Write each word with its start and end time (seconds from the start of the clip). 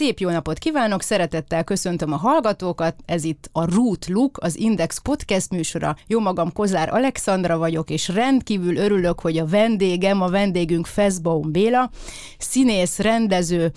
Szép 0.00 0.18
jó 0.18 0.30
napot 0.30 0.58
kívánok, 0.58 1.02
szeretettel 1.02 1.64
köszöntöm 1.64 2.12
a 2.12 2.16
hallgatókat, 2.16 2.96
ez 3.06 3.24
itt 3.24 3.48
a 3.52 3.74
Root 3.74 4.06
Look, 4.06 4.38
az 4.42 4.56
Index 4.56 4.98
podcast 4.98 5.50
műsora. 5.50 5.96
Jó 6.06 6.20
magam 6.20 6.52
Kozár 6.52 6.94
Alexandra 6.94 7.58
vagyok, 7.58 7.90
és 7.90 8.08
rendkívül 8.08 8.76
örülök, 8.76 9.20
hogy 9.20 9.38
a 9.38 9.46
vendégem, 9.46 10.22
a 10.22 10.28
vendégünk 10.28 10.86
Feszbaum 10.86 11.52
Béla, 11.52 11.90
színész, 12.38 12.98
rendező, 12.98 13.72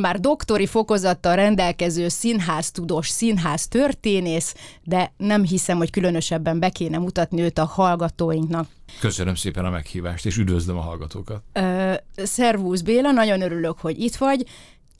már 0.00 0.20
doktori 0.20 0.66
fokozattal 0.66 1.36
rendelkező 1.36 2.08
színháztudós, 2.08 3.08
színház 3.08 3.68
történész, 3.68 4.54
de 4.82 5.12
nem 5.16 5.44
hiszem, 5.44 5.76
hogy 5.76 5.90
különösebben 5.90 6.58
be 6.58 6.68
kéne 6.68 6.98
mutatni 6.98 7.40
őt 7.40 7.58
a 7.58 7.64
hallgatóinknak. 7.64 8.68
Köszönöm 9.00 9.34
szépen 9.34 9.64
a 9.64 9.70
meghívást, 9.70 10.26
és 10.26 10.36
üdvözlöm 10.36 10.76
a 10.76 10.80
hallgatókat. 10.80 11.42
Ö, 11.52 11.92
szervusz 12.16 12.80
Béla, 12.80 13.10
nagyon 13.10 13.40
örülök, 13.40 13.78
hogy 13.78 13.98
itt 13.98 14.16
vagy. 14.16 14.46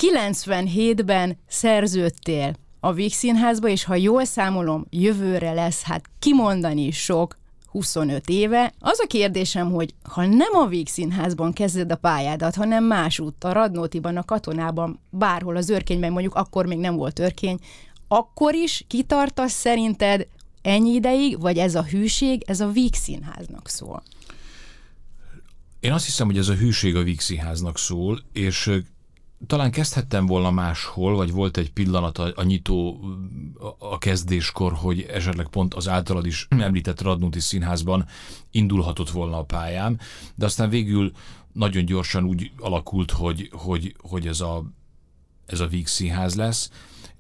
97-ben 0.01 1.39
szerződtél 1.49 2.55
a 2.81 2.93
Víg 2.93 3.13
Színházba, 3.13 3.69
és 3.69 3.85
ha 3.85 3.95
jól 3.95 4.25
számolom, 4.25 4.87
jövőre 4.91 5.53
lesz, 5.53 5.83
hát 5.83 6.05
kimondani 6.19 6.91
sok, 6.91 7.39
25 7.71 8.29
éve. 8.29 8.73
Az 8.79 9.01
a 9.03 9.07
kérdésem, 9.07 9.71
hogy 9.71 9.95
ha 10.03 10.27
nem 10.27 10.55
a 10.55 10.67
Víg 10.67 10.89
Színházban 10.89 11.53
kezded 11.53 11.93
a 11.93 11.97
pályádat, 11.97 12.55
hanem 12.55 12.85
másút, 12.85 13.45
a 13.45 13.53
Radnótiban, 13.53 14.17
a 14.17 14.25
Katonában, 14.25 15.01
bárhol 15.11 15.57
az 15.57 15.69
örkényben, 15.69 16.13
mondjuk 16.13 16.35
akkor 16.35 16.67
még 16.67 16.79
nem 16.79 16.97
volt 16.97 17.19
örkény, 17.19 17.59
akkor 18.09 18.55
is 18.55 18.85
kitartasz 18.87 19.53
szerinted 19.53 20.27
ennyi 20.63 20.95
ideig, 20.95 21.41
vagy 21.41 21.59
ez 21.59 21.75
a 21.75 21.85
hűség, 21.85 22.43
ez 22.47 22.61
a 22.61 22.71
Víg 22.71 22.95
Színháznak 22.95 23.69
szól? 23.69 24.03
Én 25.81 25.93
azt 25.93 26.05
hiszem, 26.05 26.27
hogy 26.27 26.39
ez 26.39 26.49
a 26.49 26.55
hűség 26.55 26.97
a 26.97 27.03
Víg 27.03 27.21
Színháznak 27.21 27.79
szól, 27.79 28.21
és 28.33 28.71
talán 29.47 29.71
kezdhettem 29.71 30.27
volna 30.27 30.51
máshol, 30.51 31.17
vagy 31.17 31.31
volt 31.31 31.57
egy 31.57 31.73
pillanat 31.73 32.19
a, 32.19 32.33
a 32.35 32.43
nyitó, 32.43 33.01
a 33.79 33.99
kezdéskor, 33.99 34.73
hogy 34.73 35.01
esetleg 35.01 35.49
pont 35.49 35.75
az 35.75 35.89
általad 35.89 36.27
is 36.27 36.47
említett 36.49 37.01
Radnóti 37.01 37.41
Színházban 37.41 38.07
indulhatott 38.51 39.11
volna 39.11 39.39
a 39.39 39.45
pályám, 39.45 39.99
de 40.35 40.45
aztán 40.45 40.69
végül 40.69 41.13
nagyon 41.53 41.85
gyorsan 41.85 42.25
úgy 42.25 42.51
alakult, 42.59 43.11
hogy, 43.11 43.49
hogy, 43.53 43.97
hogy 43.99 44.27
ez 44.27 44.41
a, 44.41 44.65
ez 45.47 45.61
a 45.61 45.67
Víg 45.67 45.87
Színház 45.87 46.35
lesz, 46.35 46.71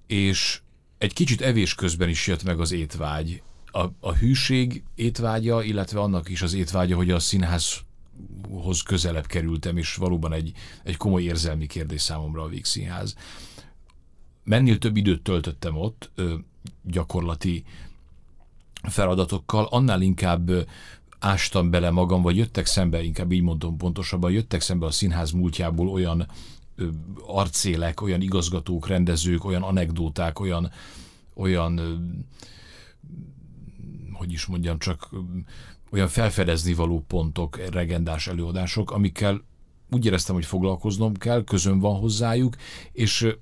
és 0.07 0.61
egy 0.99 1.13
kicsit 1.13 1.41
evés 1.41 1.75
közben 1.75 2.09
is 2.09 2.27
jött 2.27 2.43
meg 2.43 2.61
az 2.61 2.73
étvágy. 2.73 3.43
A, 3.73 3.87
a 4.01 4.13
hűség 4.13 4.83
étvágya, 4.95 5.63
illetve 5.63 6.01
annak 6.01 6.29
is 6.29 6.43
az 6.43 6.55
étvágya, 6.55 6.97
hogy 6.97 7.11
a 7.11 7.19
színház 7.19 7.81
hoz 8.49 8.83
közelebb 8.83 9.27
kerültem, 9.27 9.77
és 9.77 9.95
valóban 9.95 10.33
egy, 10.33 10.53
egy 10.85 10.97
komoly 10.97 11.23
érzelmi 11.23 11.67
kérdés 11.67 12.01
számomra 12.01 12.43
a 12.43 12.49
Vígszínház. 12.49 13.15
Mennél 14.45 14.79
több 14.79 14.97
időt 14.97 15.23
töltöttem 15.23 15.77
ott, 15.77 16.11
gyakorlati 16.83 17.65
feladatokkal, 18.83 19.65
annál 19.65 20.01
inkább 20.01 20.51
ástam 21.19 21.71
bele 21.71 21.91
magam, 21.91 22.23
vagy 22.23 22.37
jöttek 22.37 22.67
szembe, 22.67 23.03
inkább 23.03 23.33
így 23.33 23.43
mondom 23.43 23.77
pontosabban, 23.77 24.31
jöttek 24.31 24.61
szembe 24.61 24.87
a 24.87 24.91
színház 24.91 25.31
múltjából 25.31 25.89
olyan 25.89 26.27
arcélek, 27.27 28.01
olyan 28.01 28.21
igazgatók, 28.21 28.87
rendezők, 28.87 29.45
olyan 29.45 29.63
anekdóták, 29.63 30.41
olyan, 30.41 30.71
olyan 31.35 31.81
hogy 34.31 34.39
is 34.39 34.47
mondjam, 34.47 34.79
csak 34.79 35.11
olyan 35.91 36.09
felfedezni 36.09 36.75
való 36.75 37.05
pontok, 37.07 37.57
regendás 37.71 38.27
előadások, 38.27 38.91
amikkel 38.91 39.45
úgy 39.91 40.07
éreztem, 40.07 40.35
hogy 40.35 40.45
foglalkoznom 40.45 41.15
kell, 41.15 41.45
közön 41.45 41.79
van 41.79 41.99
hozzájuk, 41.99 42.57
és 42.93 43.37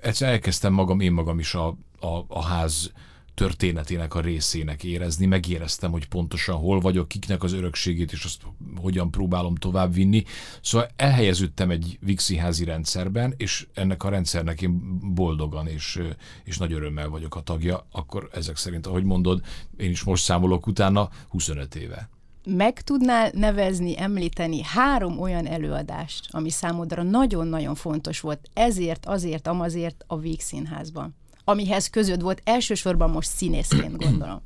egyszer 0.00 0.28
elkezdtem 0.28 0.72
magam, 0.72 1.00
én 1.00 1.12
magam 1.12 1.38
is 1.38 1.54
a, 1.54 1.66
a, 2.00 2.24
a 2.28 2.44
ház 2.44 2.92
történetének 3.38 4.14
a 4.14 4.20
részének 4.20 4.84
érezni, 4.84 5.26
megéreztem, 5.26 5.90
hogy 5.90 6.08
pontosan 6.08 6.56
hol 6.56 6.80
vagyok, 6.80 7.08
kiknek 7.08 7.42
az 7.42 7.52
örökségét, 7.52 8.12
és 8.12 8.24
azt 8.24 8.42
hogyan 8.80 9.10
próbálom 9.10 9.54
továbbvinni. 9.54 10.24
Szóval 10.60 10.88
elhelyeződtem 10.96 11.70
egy 11.70 11.98
Vixi-házi 12.00 12.64
rendszerben, 12.64 13.34
és 13.36 13.66
ennek 13.74 14.04
a 14.04 14.08
rendszernek 14.08 14.62
én 14.62 14.98
boldogan 15.14 15.66
és, 15.66 16.00
és 16.44 16.58
nagy 16.58 16.72
örömmel 16.72 17.08
vagyok 17.08 17.36
a 17.36 17.40
tagja, 17.40 17.86
akkor 17.92 18.28
ezek 18.32 18.56
szerint, 18.56 18.86
ahogy 18.86 19.04
mondod, 19.04 19.40
én 19.76 19.90
is 19.90 20.02
most 20.02 20.24
számolok 20.24 20.66
utána 20.66 21.10
25 21.28 21.74
éve 21.74 22.08
meg 22.56 22.80
tudnál 22.80 23.30
nevezni, 23.34 24.00
említeni 24.00 24.62
három 24.62 25.20
olyan 25.20 25.46
előadást, 25.46 26.26
ami 26.30 26.50
számodra 26.50 27.02
nagyon-nagyon 27.02 27.74
fontos 27.74 28.20
volt, 28.20 28.48
ezért, 28.54 29.06
azért, 29.06 29.46
amazért 29.46 30.04
a 30.06 30.18
Vígszínházban? 30.18 31.14
Amihez 31.48 31.90
közöd 31.90 32.22
volt 32.22 32.40
elsősorban 32.44 33.10
most 33.10 33.28
színészként, 33.28 33.96
gondolom. 34.04 34.40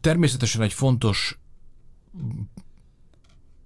Természetesen 0.00 0.62
egy 0.62 0.72
fontos 0.72 1.38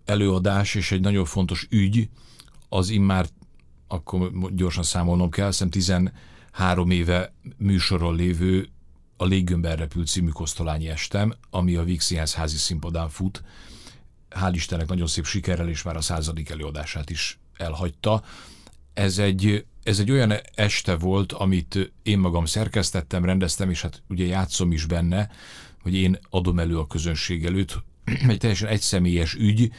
előadás 0.05 0.75
és 0.75 0.93
egy 0.93 1.01
nagyon 1.01 1.25
fontos 1.25 1.67
ügy, 1.71 2.09
az 2.69 2.89
immár, 2.89 3.27
akkor 3.89 4.33
gyorsan 4.55 4.83
számolnom 4.83 5.31
kell, 5.31 5.47
hiszem 5.47 5.71
13 5.71 6.91
éve 6.91 7.33
műsoron 7.57 8.15
lévő 8.15 8.69
a 9.17 9.25
Léggömben 9.25 9.77
repült 9.77 10.07
című 10.07 10.29
Kosztolányi 10.29 10.89
estem, 10.89 11.35
ami 11.51 11.75
a 11.75 11.85
Vígszínház 11.85 12.35
házi 12.35 12.57
színpadán 12.57 13.09
fut. 13.09 13.43
Hál' 14.31 14.53
Istennek 14.53 14.89
nagyon 14.89 15.07
szép 15.07 15.25
sikerrel, 15.25 15.69
és 15.69 15.83
már 15.83 15.97
a 15.97 16.01
századik 16.01 16.51
előadását 16.51 17.11
is 17.11 17.39
elhagyta. 17.57 18.23
Ez 18.97 19.19
egy 19.19 19.65
ez 19.83 19.99
egy 19.99 20.11
olyan 20.11 20.33
este 20.55 20.97
volt, 20.97 21.33
amit 21.33 21.93
én 22.03 22.19
magam 22.19 22.45
szerkesztettem, 22.45 23.25
rendeztem, 23.25 23.71
és 23.71 23.83
hát 23.83 24.03
ugye 24.09 24.25
játszom 24.25 24.73
is 24.73 24.85
benne, 24.85 25.31
hogy 25.83 25.95
én 25.95 26.19
adom 26.31 26.59
elő 26.59 26.79
a 26.79 26.87
közönség 26.87 27.45
előtt. 27.45 27.83
Egy 28.29 28.39
teljesen 28.39 28.69
egyszemélyes 28.69 29.35
ügy, 29.35 29.71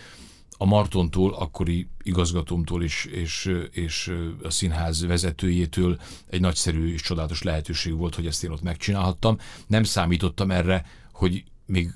a 0.58 0.66
Martontól, 0.66 1.34
akkori 1.34 1.88
igazgatómtól 2.04 2.84
és, 2.84 3.06
és, 3.06 3.52
és 3.72 4.14
a 4.44 4.50
színház 4.50 5.06
vezetőjétől 5.06 6.00
egy 6.30 6.42
nagyszerű 6.42 6.94
és 6.94 7.02
csodálatos 7.02 7.42
lehetőség 7.42 7.96
volt, 7.96 8.16
hogy 8.16 8.26
ezt 8.26 8.44
én 8.44 8.52
ott 8.52 8.62
megcsinálhattam. 8.62 9.38
Nem 9.68 9.84
számítottam 9.84 10.52
erre, 10.52 10.86
hogy 11.12 11.44
még 11.68 11.94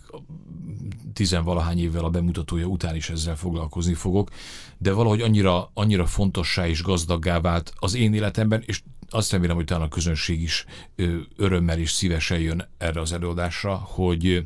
tizenvalahány 1.14 1.80
évvel 1.80 2.04
a 2.04 2.10
bemutatója 2.10 2.66
után 2.66 2.96
is 2.96 3.10
ezzel 3.10 3.36
foglalkozni 3.36 3.94
fogok, 3.94 4.30
de 4.78 4.92
valahogy 4.92 5.22
annyira, 5.22 5.72
annyira 5.74 6.06
fontossá 6.06 6.68
és 6.68 6.84
gazdaggá 6.84 7.40
vált 7.40 7.74
az 7.76 7.94
én 7.94 8.14
életemben, 8.14 8.64
és 8.66 8.82
azt 9.10 9.32
remélem, 9.32 9.56
hogy 9.56 9.66
talán 9.66 9.84
a 9.84 9.88
közönség 9.88 10.42
is 10.42 10.66
örömmel 11.36 11.80
és 11.80 11.92
szívesen 11.92 12.40
jön 12.40 12.68
erre 12.78 13.02
az 13.02 13.12
előadásra, 13.12 13.76
hogy 13.76 14.46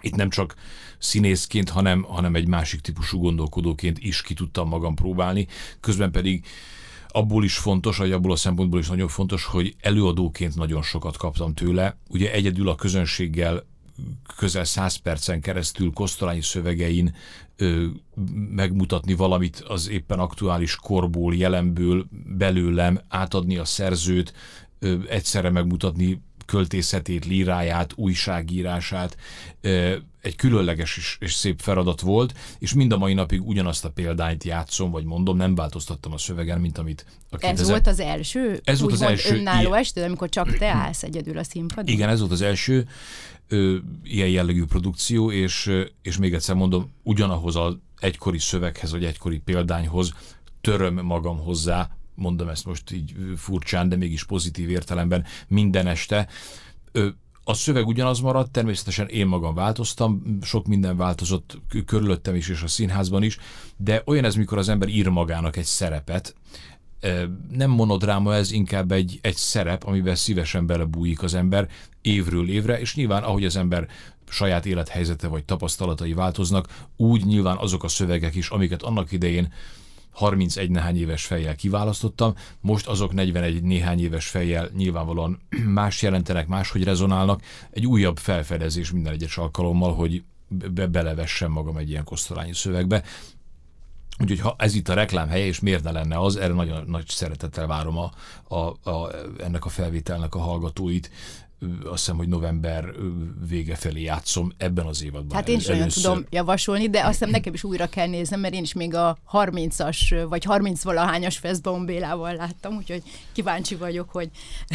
itt 0.00 0.14
nem 0.14 0.30
csak 0.30 0.54
színészként, 0.98 1.68
hanem, 1.68 2.02
hanem 2.02 2.34
egy 2.34 2.48
másik 2.48 2.80
típusú 2.80 3.18
gondolkodóként 3.18 3.98
is 3.98 4.22
ki 4.22 4.34
tudtam 4.34 4.68
magam 4.68 4.94
próbálni, 4.94 5.46
közben 5.80 6.10
pedig 6.10 6.44
abból 7.08 7.44
is 7.44 7.56
fontos, 7.56 7.96
vagy 7.96 8.12
abból 8.12 8.32
a 8.32 8.36
szempontból 8.36 8.80
is 8.80 8.88
nagyon 8.88 9.08
fontos, 9.08 9.44
hogy 9.44 9.76
előadóként 9.80 10.54
nagyon 10.54 10.82
sokat 10.82 11.16
kaptam 11.16 11.54
tőle. 11.54 11.96
Ugye 12.08 12.32
egyedül 12.32 12.68
a 12.68 12.74
közönséggel 12.74 13.64
közel 14.36 14.64
száz 14.64 14.96
percen 14.96 15.40
keresztül 15.40 15.92
kosztolányi 15.92 16.42
szövegein 16.42 17.14
ö, 17.56 17.86
megmutatni 18.50 19.14
valamit 19.14 19.64
az 19.66 19.88
éppen 19.88 20.18
aktuális 20.18 20.76
korból, 20.76 21.34
jelenből, 21.34 22.06
belőlem, 22.36 23.00
átadni 23.08 23.56
a 23.56 23.64
szerzőt, 23.64 24.34
ö, 24.78 24.96
egyszerre 25.08 25.50
megmutatni 25.50 26.22
költészetét, 26.44 27.24
líráját, 27.24 27.92
újságírását, 27.96 29.16
egy 30.22 30.36
különleges 30.36 30.96
és, 30.96 31.16
és 31.20 31.32
szép 31.32 31.60
feladat 31.60 32.00
volt, 32.00 32.34
és 32.58 32.74
mind 32.74 32.92
a 32.92 32.98
mai 32.98 33.14
napig 33.14 33.46
ugyanazt 33.46 33.84
a 33.84 33.90
példányt 33.90 34.44
játszom, 34.44 34.90
vagy 34.90 35.04
mondom, 35.04 35.36
nem 35.36 35.54
változtattam 35.54 36.12
a 36.12 36.18
szövegen, 36.18 36.60
mint 36.60 36.78
amit 36.78 37.06
a 37.30 37.36
2000... 37.36 37.60
Ez 37.60 37.68
volt 37.68 37.86
az 37.86 38.00
első? 38.00 38.60
Ez 38.64 38.80
volt 38.80 38.92
az 38.92 39.02
első. 39.02 39.36
önálló 39.36 39.72
este, 39.72 40.04
amikor 40.04 40.28
csak 40.28 40.56
te 40.56 40.66
állsz 40.66 41.02
egyedül 41.02 41.38
a 41.38 41.44
színpadon? 41.44 41.94
Igen, 41.94 42.08
ez 42.08 42.18
volt 42.18 42.32
az 42.32 42.40
első 42.40 42.88
ö, 43.48 43.76
ilyen 44.02 44.28
jellegű 44.28 44.64
produkció, 44.64 45.30
és, 45.30 45.70
és 46.02 46.16
még 46.16 46.34
egyszer 46.34 46.54
mondom, 46.54 46.92
ugyanahoz 47.02 47.56
az 47.56 47.76
egykori 47.98 48.38
szöveghez, 48.38 48.90
vagy 48.90 49.04
egykori 49.04 49.38
példányhoz 49.38 50.12
töröm 50.60 50.94
magam 50.94 51.38
hozzá, 51.38 51.90
mondom 52.14 52.48
ezt 52.48 52.64
most 52.64 52.92
így 52.92 53.14
furcsán, 53.36 53.88
de 53.88 53.96
mégis 53.96 54.24
pozitív 54.24 54.70
értelemben 54.70 55.24
minden 55.48 55.86
este. 55.86 56.28
A 57.44 57.54
szöveg 57.54 57.86
ugyanaz 57.86 58.20
maradt, 58.20 58.52
természetesen 58.52 59.08
én 59.08 59.26
magam 59.26 59.54
változtam, 59.54 60.38
sok 60.42 60.66
minden 60.66 60.96
változott 60.96 61.60
körülöttem 61.86 62.34
is, 62.34 62.48
és 62.48 62.62
a 62.62 62.68
színházban 62.68 63.22
is, 63.22 63.38
de 63.76 64.02
olyan 64.06 64.24
ez, 64.24 64.34
mikor 64.34 64.58
az 64.58 64.68
ember 64.68 64.88
ír 64.88 65.08
magának 65.08 65.56
egy 65.56 65.64
szerepet, 65.64 66.34
nem 67.50 67.70
monodráma 67.70 68.34
ez, 68.34 68.52
inkább 68.52 68.92
egy, 68.92 69.18
egy 69.22 69.36
szerep, 69.36 69.84
amiben 69.84 70.14
szívesen 70.14 70.66
belebújik 70.66 71.22
az 71.22 71.34
ember 71.34 71.68
évről 72.00 72.48
évre, 72.48 72.80
és 72.80 72.94
nyilván 72.94 73.22
ahogy 73.22 73.44
az 73.44 73.56
ember 73.56 73.88
saját 74.28 74.66
élethelyzete 74.66 75.28
vagy 75.28 75.44
tapasztalatai 75.44 76.12
változnak, 76.12 76.86
úgy 76.96 77.24
nyilván 77.24 77.56
azok 77.56 77.84
a 77.84 77.88
szövegek 77.88 78.34
is, 78.34 78.48
amiket 78.48 78.82
annak 78.82 79.12
idején 79.12 79.52
31 80.12 80.70
néhány 80.70 80.96
éves 80.96 81.24
fejjel 81.24 81.54
kiválasztottam, 81.54 82.34
most 82.60 82.86
azok 82.86 83.12
41 83.12 83.62
néhány 83.62 84.00
éves 84.00 84.28
fejjel 84.28 84.70
nyilvánvalóan 84.76 85.40
más 85.80 86.02
jelentenek, 86.02 86.46
máshogy 86.46 86.84
rezonálnak, 86.84 87.42
egy 87.70 87.86
újabb 87.86 88.18
felfedezés 88.18 88.90
minden 88.90 89.12
egyes 89.12 89.38
alkalommal, 89.38 89.94
hogy 89.94 90.22
be 90.48 90.86
belevessem 90.86 91.50
magam 91.50 91.76
egy 91.76 91.88
ilyen 91.90 92.04
kosztolányi 92.04 92.54
szövegbe. 92.54 93.02
Úgyhogy 94.18 94.40
ha 94.40 94.54
ez 94.58 94.74
itt 94.74 94.88
a 94.88 94.94
reklám 94.94 95.28
helye, 95.28 95.44
és 95.44 95.60
miért 95.60 95.84
ne 95.84 95.90
lenne 95.90 96.18
az, 96.18 96.36
erre 96.36 96.52
nagyon 96.52 96.84
nagy 96.86 97.08
szeretettel 97.08 97.66
várom 97.66 97.98
a, 97.98 98.10
a, 98.48 98.90
a, 98.90 99.10
ennek 99.38 99.64
a 99.64 99.68
felvételnek 99.68 100.34
a 100.34 100.38
hallgatóit, 100.38 101.10
azt 101.84 101.98
hiszem, 101.98 102.16
hogy 102.16 102.28
november 102.28 102.92
vége 103.48 103.74
felé 103.74 104.02
játszom 104.02 104.52
ebben 104.56 104.86
az 104.86 105.02
évadban. 105.04 105.36
Hát 105.36 105.48
én 105.48 105.56
is 105.56 105.68
olyan 105.68 105.88
tudom 105.88 106.24
javasolni, 106.30 106.88
de 106.88 107.00
azt 107.00 107.10
hiszem 107.10 107.30
nekem 107.30 107.54
is 107.54 107.64
újra 107.64 107.86
kell 107.86 108.06
néznem, 108.06 108.40
mert 108.40 108.54
én 108.54 108.62
is 108.62 108.72
még 108.72 108.94
a 108.94 109.18
30-as 109.32 110.26
vagy 110.28 110.44
30-valahányas 110.48 111.36
Feszbaum 111.40 111.84
Bélával 111.84 112.34
láttam, 112.34 112.76
úgyhogy 112.76 113.02
kíváncsi 113.32 113.74
vagyok, 113.74 114.10
hogy, 114.10 114.30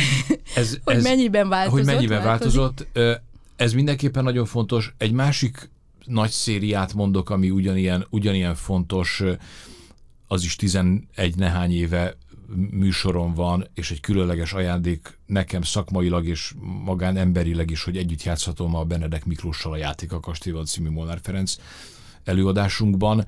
ez, 0.55 0.77
hogy 0.83 0.95
ez, 0.95 1.03
mennyiben 1.03 1.49
változott. 1.49 1.77
Hogy 1.77 1.93
mennyiben 1.93 2.23
változott. 2.23 2.87
változott. 2.95 3.25
Ez 3.55 3.73
mindenképpen 3.73 4.23
nagyon 4.23 4.45
fontos. 4.45 4.93
Egy 4.97 5.11
másik 5.11 5.69
nagy 6.07 6.29
szériát 6.29 6.93
mondok, 6.93 7.29
ami 7.29 7.49
ugyanilyen, 7.49 8.05
ugyanilyen 8.09 8.55
fontos, 8.55 9.23
az 10.27 10.43
is 10.43 10.55
11 10.55 11.35
nehány 11.35 11.71
éve 11.71 12.17
műsorom 12.71 13.33
van, 13.33 13.67
és 13.73 13.91
egy 13.91 13.99
különleges 13.99 14.53
ajándék 14.53 15.19
nekem 15.25 15.61
szakmailag 15.61 16.25
és 16.25 16.53
magán 16.83 17.17
emberileg 17.17 17.69
is, 17.69 17.83
hogy 17.83 17.97
együtt 17.97 18.23
játszhatom 18.23 18.75
a 18.75 18.83
Benedek 18.83 19.25
Miklóssal 19.25 19.71
a 19.71 19.77
Játék 19.77 20.11
a 20.11 20.19
Kastélyval 20.19 20.65
című 20.65 20.89
Molnár 20.89 21.19
Ferenc 21.23 21.55
előadásunkban. 22.23 23.27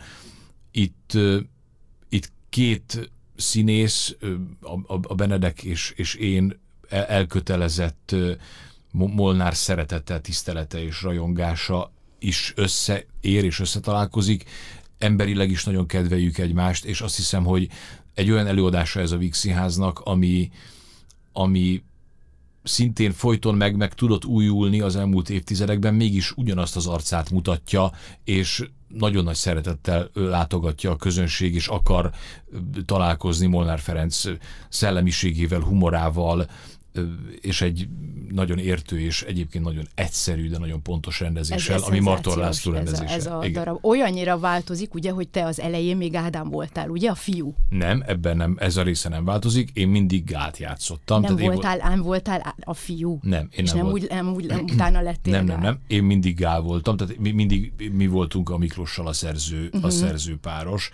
Itt, 0.72 1.18
itt 2.10 2.32
két 2.50 3.12
színész, 3.36 4.16
a, 4.62 4.94
a 5.02 5.16
Benedek 5.16 5.64
és, 5.64 5.94
és 5.96 6.14
én 6.14 6.60
elkötelezett 6.90 8.16
Molnár 8.92 9.56
szeretete, 9.56 10.20
tisztelete 10.20 10.84
és 10.84 11.02
rajongása 11.02 11.92
is 12.19 12.54
összeér 12.56 13.04
és 13.21 13.60
összetalálkozik. 13.60 14.44
Emberileg 14.98 15.50
is 15.50 15.63
nagyon 15.63 15.86
kedveljük 15.86 16.38
egymást, 16.38 16.86
és 16.86 17.01
azt 17.01 17.16
hiszem, 17.16 17.44
hogy 17.44 17.68
egy 18.13 18.31
olyan 18.31 18.48
előadása 18.48 19.00
ez 19.00 19.12
a 19.12 19.18
Víg 19.18 19.33
Színháznak, 19.33 20.00
ami, 20.00 20.51
ami 21.33 21.83
szintén 22.63 23.12
folyton 23.12 23.56
meg, 23.56 23.75
meg 23.75 23.94
tudott 23.94 24.25
újulni 24.25 24.81
az 24.81 24.95
elmúlt 24.95 25.30
évtizedekben, 25.30 25.94
mégis 25.94 26.31
ugyanazt 26.31 26.75
az 26.75 26.88
arcát 26.88 27.30
mutatja, 27.30 27.92
és 28.24 28.69
nagyon 28.88 29.24
nagy 29.24 29.36
szeretettel 29.36 30.10
látogatja 30.13 30.92
a 30.92 30.95
közönség, 30.95 31.56
és 31.56 31.68
akar 31.68 32.12
találkozni 32.86 33.48
Molnár 33.48 33.80
Ferenc 33.80 34.24
szellemiségével, 34.69 35.60
humorával, 35.60 36.50
és 37.41 37.62
egy 37.62 37.88
nagyon 38.31 38.57
értő 38.57 39.00
és 39.00 39.21
egyébként 39.21 39.63
nagyon 39.63 39.88
egyszerű, 39.95 40.50
de 40.50 40.57
nagyon 40.57 40.81
pontos 40.81 41.19
rendezéssel, 41.19 41.75
ez, 41.75 41.81
ez 41.81 41.88
ami 41.88 42.00
Martor 42.00 42.38
László 42.38 42.71
rendezése. 42.71 43.13
Ez 43.13 43.25
a, 43.25 43.44
ez 43.44 43.50
a 43.50 43.51
darab 43.51 43.86
olyannyira 43.86 44.39
változik, 44.39 44.94
ugye, 44.94 45.12
hogy 45.12 45.27
te 45.27 45.45
az 45.45 45.59
elején 45.59 45.97
még 45.97 46.15
Ádám 46.15 46.50
voltál, 46.50 46.89
ugye, 46.89 47.09
a 47.09 47.15
fiú? 47.15 47.56
Nem, 47.69 48.03
ebben 48.07 48.38
nem, 48.38 48.56
ez 48.59 48.77
a 48.77 48.83
része 48.83 49.09
nem 49.09 49.25
változik, 49.25 49.69
én 49.74 49.88
mindig 49.88 50.24
Gát 50.24 50.57
játszottam. 50.57 51.21
Nem 51.21 51.36
tehát 51.36 51.53
voltál, 51.53 51.77
én... 51.77 51.83
ám 51.83 52.01
voltál 52.01 52.56
a 52.63 52.74
fiú? 52.74 53.19
Nem, 53.21 53.47
én 53.51 53.63
és 53.63 53.71
nem, 53.71 53.77
nem, 53.77 53.89
volt. 53.89 54.01
úgy, 54.01 54.09
nem 54.09 54.33
úgy 54.33 54.45
nem, 54.45 54.63
utána 54.74 55.01
lettél 55.01 55.33
Nem, 55.33 55.45
nem, 55.45 55.59
nem, 55.59 55.80
én 55.88 56.03
mindig 56.03 56.36
Gál 56.36 56.62
voltam, 56.62 56.97
tehát 56.97 57.18
mi, 57.18 57.31
mindig 57.31 57.74
mi 57.91 58.07
voltunk 58.07 58.50
a 58.50 58.57
Miklossal 58.57 59.07
a 59.07 59.13
szerző, 59.13 59.65
uh-huh. 59.65 59.83
a 59.83 59.88
mhm. 59.88 59.95
szerző 59.95 60.38
páros. 60.38 60.91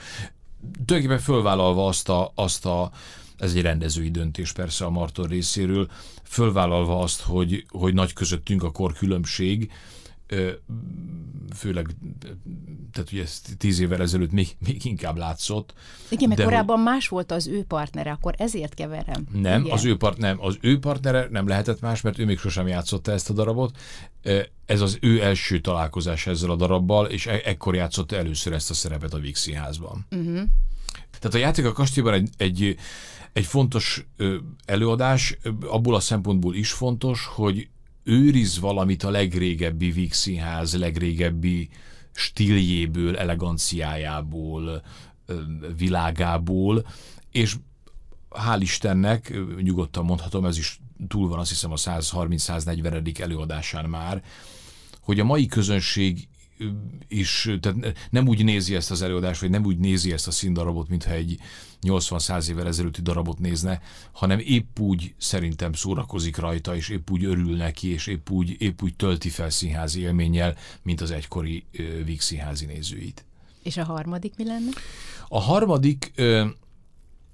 Tulajdonképpen 0.86 1.24
fölvállalva 1.24 1.88
azt 1.88 2.10
a, 2.10 2.32
azt 2.36 2.66
a 2.66 2.92
ez 3.38 3.54
egy 3.54 3.62
rendezői 3.62 4.12
döntés 4.12 4.52
persze 4.52 4.86
a 4.86 4.90
Marton 4.90 5.28
részéről, 5.28 5.90
fölvállalva 6.24 7.00
azt, 7.00 7.22
hogy, 7.22 7.66
hogy 7.68 7.94
nagy 7.94 8.14
közöttünk 8.14 8.64
a 8.64 8.72
korkülönbség, 8.72 9.72
főleg, 11.56 11.88
tehát 12.92 13.12
ugye 13.12 13.22
ez 13.22 13.42
tíz 13.58 13.80
évvel 13.80 14.02
ezelőtt 14.02 14.32
még, 14.32 14.48
még 14.66 14.86
inkább 14.86 15.18
látszott. 15.18 15.74
Igen, 16.10 16.30
mert 16.30 16.44
korábban 16.44 16.76
hogy... 16.76 16.86
más 16.86 17.08
volt 17.08 17.32
az 17.32 17.48
ő 17.48 17.64
partnere, 17.64 18.12
akkor 18.12 18.34
ezért 18.38 18.74
keverem. 18.74 19.28
Nem, 19.32 19.62
Igen. 19.62 19.74
az 19.74 19.86
ő, 19.86 19.98
part, 19.98 20.18
nem, 20.18 20.38
az 20.42 20.58
ő 20.62 20.80
partnere 20.80 21.28
nem 21.32 21.48
lehetett 21.48 21.82
más, 21.82 22.02
mert 22.02 22.20
ő 22.20 22.26
még 22.26 22.40
sosem 22.40 22.68
játszotta 22.68 23.12
ezt 23.12 23.30
a 23.30 23.34
darabot. 23.34 23.78
Ez 24.66 24.82
az 24.82 24.98
ő 25.02 25.22
első 25.22 25.60
találkozás 25.60 26.28
ezzel 26.28 26.50
a 26.50 26.56
darabbal, 26.56 27.06
és 27.06 27.26
e- 27.26 27.42
ekkor 27.46 27.76
játszotta 27.76 28.16
először 28.16 28.54
ezt 28.54 28.70
a 28.70 28.74
szerepet 28.74 29.14
a 29.14 29.20
Víg 29.20 29.36
Színházban. 29.36 30.06
Uh-huh. 30.12 30.42
Tehát 31.20 31.36
a 31.36 31.38
játék 31.38 31.66
a 31.66 31.72
kastélyban 31.72 32.14
egy, 32.14 32.30
egy 32.38 32.78
egy 33.36 33.46
fontos 33.46 34.06
előadás, 34.66 35.38
abból 35.62 35.96
a 35.96 36.00
szempontból 36.00 36.56
is 36.56 36.72
fontos, 36.72 37.26
hogy 37.26 37.70
őriz 38.04 38.60
valamit 38.60 39.04
a 39.04 39.10
legrégebbi 39.10 39.92
Víg 39.92 40.14
Színház 40.14 40.78
legrégebbi 40.78 41.70
stíljéből, 42.12 43.18
eleganciájából, 43.18 44.84
világából, 45.78 46.88
és 47.32 47.56
hál' 48.30 48.60
Istennek, 48.60 49.34
nyugodtan 49.62 50.06
mondhatom, 50.06 50.46
ez 50.46 50.58
is 50.58 50.80
túl 51.08 51.28
van 51.28 51.40
azt 51.40 51.50
hiszem 51.50 51.72
a 51.72 51.76
130-140. 51.76 53.20
előadásán 53.20 53.90
már, 53.90 54.24
hogy 55.02 55.20
a 55.20 55.24
mai 55.24 55.46
közönség 55.46 56.28
is, 57.08 57.50
tehát 57.60 57.98
nem 58.10 58.28
úgy 58.28 58.44
nézi 58.44 58.76
ezt 58.76 58.92
az 58.92 59.02
előadást, 59.02 59.42
vagy 59.42 59.50
nem 59.50 59.66
úgy 59.66 59.78
nézi 59.78 60.12
ezt 60.12 60.28
a 60.28 60.32
színdarabot, 60.32 60.90
mintha 60.90 61.12
egy 61.12 61.40
80-100 61.82 62.50
évvel 62.50 62.68
ezelőtti 62.68 63.02
darabot 63.02 63.40
nézne, 63.40 63.82
hanem 64.12 64.40
épp 64.40 64.80
úgy 64.80 65.14
szerintem 65.18 65.74
szórakozik 65.74 66.38
rajta, 66.38 66.76
és 66.76 66.90
épp 66.90 67.10
úgy 67.10 67.24
örül 67.24 67.56
neki, 67.56 67.88
és 67.88 68.08
épp 68.08 68.30
úgy, 68.30 68.56
épp 68.62 68.82
úgy 68.82 68.96
tölti 68.96 69.30
fel 69.30 69.50
színházi 69.50 70.00
élménnyel, 70.00 70.56
mint 70.84 71.02
az 71.02 71.12
egykori 71.12 71.66
Víg 72.06 72.22
színházi 72.22 72.66
nézőit. 72.66 73.26
És 73.64 73.78
a 73.78 73.84
harmadik 73.84 74.34
mi 74.38 74.46
lenne? 74.46 74.70
A 75.28 75.40
harmadik 75.40 76.14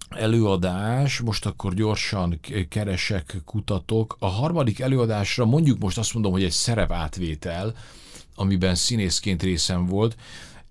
előadás, 0.10 1.20
most 1.20 1.46
akkor 1.46 1.74
gyorsan 1.74 2.40
keresek, 2.70 3.42
kutatok. 3.46 4.16
A 4.20 4.28
harmadik 4.28 4.80
előadásra 4.80 5.46
mondjuk 5.46 5.80
most 5.80 5.98
azt 5.98 6.14
mondom, 6.14 6.32
hogy 6.32 6.44
egy 6.44 6.52
szerepátvétel, 6.52 7.76
amiben 8.42 8.76
színészként 8.76 9.44
részem 9.44 9.86
volt, 9.86 10.16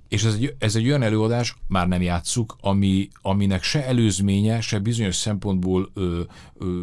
és 0.09 0.25
ez 0.25 0.35
egy, 0.35 0.55
ez 0.59 0.77
egy 0.77 0.87
olyan 0.87 1.03
előadás, 1.03 1.57
már 1.67 1.89
nem 1.89 2.03
játsszuk, 2.03 2.57
ami, 2.61 3.09
aminek 3.23 3.63
se 3.63 3.87
előzménye, 3.87 4.61
se 4.61 4.79
bizonyos 4.79 5.17
szempontból 5.17 5.91
ö, 5.95 6.21
ö, 6.59 6.83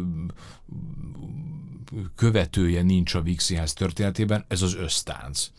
követője 2.14 2.82
nincs 2.82 3.14
a 3.14 3.20
Víg 3.20 3.40
Színház 3.40 3.72
történetében, 3.72 4.44
ez 4.48 4.62
az 4.62 4.74
ösztánc. 4.74 5.50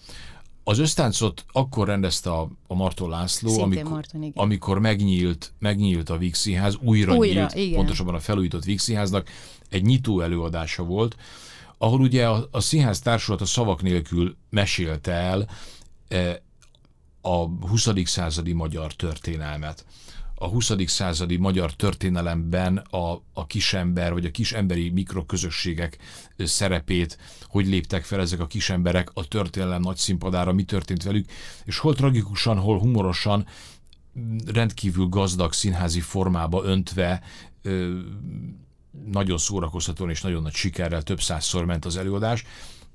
Az 0.63 0.79
ösztáncot 0.79 1.45
akkor 1.51 1.87
rendezte 1.87 2.31
a, 2.31 2.49
a 2.67 2.75
Marton 2.75 3.09
László, 3.09 3.59
amikor, 3.61 3.91
Marton, 3.91 4.31
amikor 4.35 4.79
megnyílt, 4.79 5.53
megnyílt 5.59 6.09
a 6.09 6.17
Víg 6.17 6.33
Színház, 6.33 6.77
újra, 6.81 7.15
újra 7.15 7.39
nyílt, 7.39 7.55
igen. 7.55 7.75
pontosabban 7.75 8.15
a 8.15 8.19
felújított 8.19 8.63
Víg 8.63 8.79
Színháznak, 8.79 9.29
egy 9.69 9.83
nyitó 9.83 10.21
előadása 10.21 10.83
volt, 10.83 11.15
ahol 11.81 11.99
ugye 11.99 12.27
a, 12.27 12.47
a 12.51 12.59
színház 12.59 12.99
társulat 12.99 13.41
a 13.41 13.45
szavak 13.45 13.81
nélkül 13.81 14.37
mesélte 14.49 15.11
el 15.11 15.49
e, 16.07 16.41
a 17.21 17.35
20. 17.45 17.89
századi 18.03 18.53
magyar 18.53 18.93
történelmet. 18.93 19.85
a 20.35 20.47
20. 20.47 20.71
századi 20.85 21.37
magyar 21.37 21.73
történelemben 21.73 22.77
a, 22.77 23.21
a 23.33 23.47
kisember, 23.47 24.13
vagy 24.13 24.25
a 24.25 24.31
kisemberi 24.31 24.89
mikroközösségek 24.89 25.97
szerepét, 26.37 27.17
hogy 27.47 27.67
léptek 27.67 28.03
fel 28.03 28.19
ezek 28.19 28.39
a 28.39 28.47
kisemberek 28.47 29.09
a 29.13 29.27
történelem 29.27 29.81
nagy 29.81 29.97
színpadára, 29.97 30.53
mi 30.53 30.63
történt 30.63 31.03
velük, 31.03 31.29
és 31.65 31.77
hol 31.77 31.95
tragikusan, 31.95 32.59
hol 32.59 32.79
humorosan, 32.79 33.45
rendkívül 34.45 35.07
gazdag 35.07 35.53
színházi 35.53 35.99
formába 35.99 36.63
öntve, 36.63 37.21
nagyon 39.05 39.37
szórakoztatóan 39.37 40.09
és 40.09 40.21
nagyon 40.21 40.41
nagy 40.41 40.53
sikerrel 40.53 41.01
több 41.01 41.21
százszor 41.21 41.65
ment 41.65 41.85
az 41.85 41.97
előadás. 41.97 42.43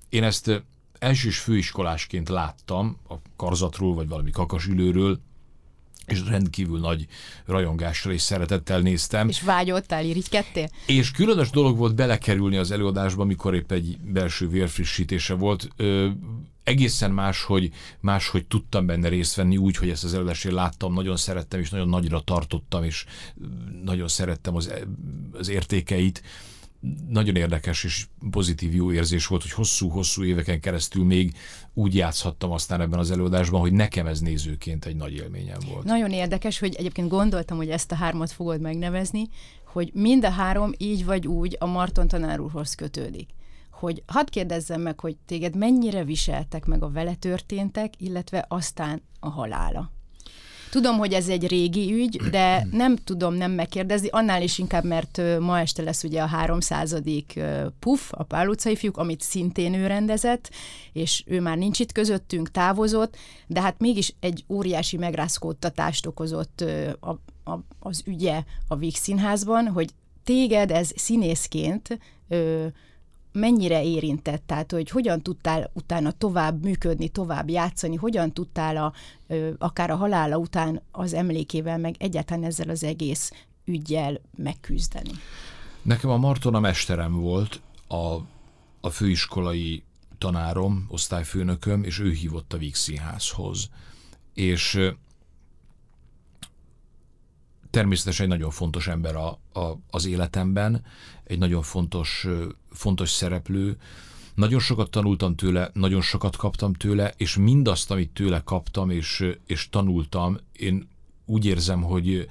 Én 0.09 0.23
ezt 0.23 0.65
elsős 0.99 1.39
főiskolásként 1.39 2.29
láttam 2.29 2.99
a 3.09 3.15
karzatról, 3.37 3.95
vagy 3.95 4.09
valami 4.09 4.31
kakasülőről, 4.31 5.21
és 6.07 6.27
rendkívül 6.27 6.79
nagy 6.79 7.07
rajongásra 7.47 8.13
és 8.13 8.23
szeretettel 8.23 8.81
néztem. 8.81 9.29
És 9.29 9.43
vágyottál, 9.43 10.05
irigykedtél? 10.05 10.69
És 10.87 11.11
különös 11.11 11.51
dolog 11.51 11.77
volt 11.77 11.95
belekerülni 11.95 12.57
az 12.57 12.71
előadásba, 12.71 13.25
mikor 13.25 13.55
épp 13.55 13.73
egy 13.73 13.99
belső 14.01 14.49
vérfrissítése 14.49 15.35
volt. 15.35 15.69
Ö, 15.77 16.09
egészen 16.65 17.11
más, 17.11 17.43
hogy, 17.43 17.71
más, 18.01 18.29
hogy 18.29 18.47
tudtam 18.47 18.87
benne 18.87 19.09
részt 19.09 19.35
venni 19.35 19.57
úgy, 19.57 19.77
hogy 19.77 19.89
ezt 19.89 20.05
az 20.05 20.15
előadást 20.15 20.45
láttam, 20.45 20.95
nagyon 20.95 21.17
szerettem, 21.17 21.61
és 21.61 21.71
nagyon 21.71 21.89
nagyra 21.89 22.21
tartottam, 22.21 22.85
és 22.85 23.05
nagyon 23.85 24.09
szerettem 24.09 24.57
az, 24.57 24.73
az 25.33 25.49
értékeit 25.49 26.23
nagyon 27.09 27.37
érdekes 27.37 27.85
és 27.85 28.07
pozitív 28.31 28.75
jó 28.75 28.93
érzés 28.93 29.27
volt, 29.27 29.43
hogy 29.43 29.51
hosszú-hosszú 29.51 30.25
éveken 30.25 30.61
keresztül 30.61 31.05
még 31.05 31.37
úgy 31.75 31.95
játszhattam 31.95 32.51
aztán 32.51 32.81
ebben 32.81 32.99
az 32.99 33.11
előadásban, 33.11 33.61
hogy 33.61 33.73
nekem 33.73 34.07
ez 34.07 34.21
nézőként 34.21 34.85
egy 34.85 34.97
nagy 34.97 35.13
élményem 35.13 35.59
volt. 35.71 35.85
Nagyon 35.85 36.11
érdekes, 36.11 36.59
hogy 36.59 36.75
egyébként 36.75 37.09
gondoltam, 37.09 37.57
hogy 37.57 37.71
ezt 37.71 37.93
a 37.93 37.95
hármat 37.95 38.33
fogod 38.33 38.61
megnevezni, 38.61 39.29
hogy 39.65 39.91
mind 39.95 40.25
a 40.25 40.31
három 40.31 40.73
így 40.77 41.05
vagy 41.05 41.27
úgy 41.27 41.57
a 41.61 41.67
Marton 41.67 42.09
tanár 42.09 42.41
úrhoz 42.41 42.75
kötődik. 42.75 43.29
Hogy 43.85 44.03
hadd 44.07 44.31
kérdezzem 44.31 44.81
meg, 44.81 45.01
hogy 45.01 45.17
téged 45.27 45.57
mennyire 45.57 46.05
viseltek 46.05 46.65
meg 46.65 46.83
a 46.83 46.91
vele 46.91 47.15
történtek, 47.15 47.95
illetve 47.99 48.45
aztán 48.49 49.03
a 49.21 49.29
halála. 49.29 49.91
Tudom, 50.71 50.99
hogy 50.99 51.13
ez 51.13 51.29
egy 51.29 51.47
régi 51.47 51.93
ügy, 51.93 52.17
de 52.17 52.67
nem 52.71 52.97
tudom 52.97 53.35
nem 53.35 53.51
megkérdezni, 53.51 54.09
annál 54.11 54.43
is 54.43 54.59
inkább, 54.59 54.85
mert 54.85 55.21
ma 55.41 55.59
este 55.61 55.83
lesz 55.83 56.05
ugye 56.05 56.23
a 56.23 56.27
300. 56.27 56.97
PUF, 57.79 58.13
a 58.13 58.23
Pál 58.23 58.49
utcai 58.49 58.77
fiúk, 58.77 58.97
amit 58.97 59.21
szintén 59.21 59.75
ő 59.75 59.87
rendezett, 59.87 60.51
és 60.93 61.23
ő 61.27 61.41
már 61.41 61.59
nincs 61.59 61.81
itt 61.81 61.93
közöttünk, 61.93 62.51
távozott, 62.51 63.17
de 63.47 63.61
hát 63.61 63.79
mégis 63.79 64.15
egy 64.21 64.45
óriási 64.49 64.97
megrázkódtatást 64.97 66.07
okozott 66.07 66.65
a, 67.01 67.11
a, 67.51 67.59
az 67.79 68.03
ügye 68.07 68.43
a 68.69 68.77
Víg 68.77 68.95
Színházban, 68.97 69.69
hogy 69.69 69.91
téged 70.25 70.71
ez 70.71 70.91
színészként 70.97 71.99
mennyire 73.35 73.85
érintett, 73.85 74.43
tehát 74.47 74.73
hogy 74.73 74.91
hogyan 74.91 75.23
tudtál 75.23 75.71
utána 75.73 76.11
tovább 76.11 76.63
működni, 76.63 77.09
tovább 77.09 77.49
játszani, 77.49 77.97
hogyan 77.97 78.33
tudtál 78.33 78.77
a, 78.77 78.93
akár 79.59 79.91
a 79.91 79.97
halála 79.97 80.37
után 80.37 80.83
az 80.91 81.13
emlékével, 81.13 81.79
meg 81.79 81.95
egyáltalán 81.99 82.45
ezzel 82.45 82.69
az 82.69 82.85
egész 82.85 83.33
ügyjel 83.65 84.21
megküzdeni. 84.37 85.11
Nekem 85.83 86.11
a 86.11 86.17
Marton 86.17 86.55
a 86.55 86.61
mesterem 86.61 87.21
volt, 87.21 87.61
a, 87.89 88.17
a 88.81 88.91
főiskolai 88.91 89.83
tanárom, 90.19 90.87
osztályfőnököm, 90.89 91.85
és 91.85 91.99
ő 91.99 92.11
hívott 92.11 92.53
a 92.53 92.59
Víg 92.59 92.75
Színházhoz. 92.75 93.69
És 94.35 94.79
természetesen 97.75 98.25
egy 98.25 98.31
nagyon 98.31 98.51
fontos 98.51 98.89
ember 98.89 99.17
a, 99.17 99.39
a, 99.53 99.79
az 99.91 100.07
életemben, 100.07 100.85
egy 101.25 101.39
nagyon 101.39 101.63
fontos, 101.63 102.27
fontos 102.71 103.11
szereplő. 103.11 103.77
Nagyon 104.35 104.61
sokat 104.61 104.91
tanultam 104.91 105.35
tőle, 105.35 105.71
nagyon 105.73 106.01
sokat 106.01 106.37
kaptam 106.37 106.73
tőle, 106.73 107.15
és 107.17 107.37
mindazt, 107.37 107.91
amit 107.91 108.11
tőle 108.11 108.41
kaptam 108.41 108.91
és, 108.91 109.25
és 109.47 109.69
tanultam, 109.69 110.39
én 110.53 110.89
úgy 111.27 111.45
érzem, 111.45 111.83
hogy 111.83 112.29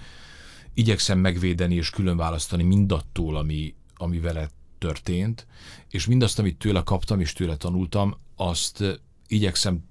igyekszem 0.73 1.19
megvédeni 1.19 1.75
és 1.75 1.89
külön 1.89 2.17
választani 2.17 2.63
mindattól, 2.63 3.35
ami, 3.35 3.75
ami 3.95 4.19
vele 4.19 4.49
történt, 4.77 5.47
és 5.89 6.05
mindazt, 6.05 6.39
amit 6.39 6.57
tőle 6.57 6.81
kaptam 6.83 7.19
és 7.19 7.33
tőle 7.33 7.55
tanultam, 7.55 8.15
azt 8.35 9.01
igyekszem 9.27 9.83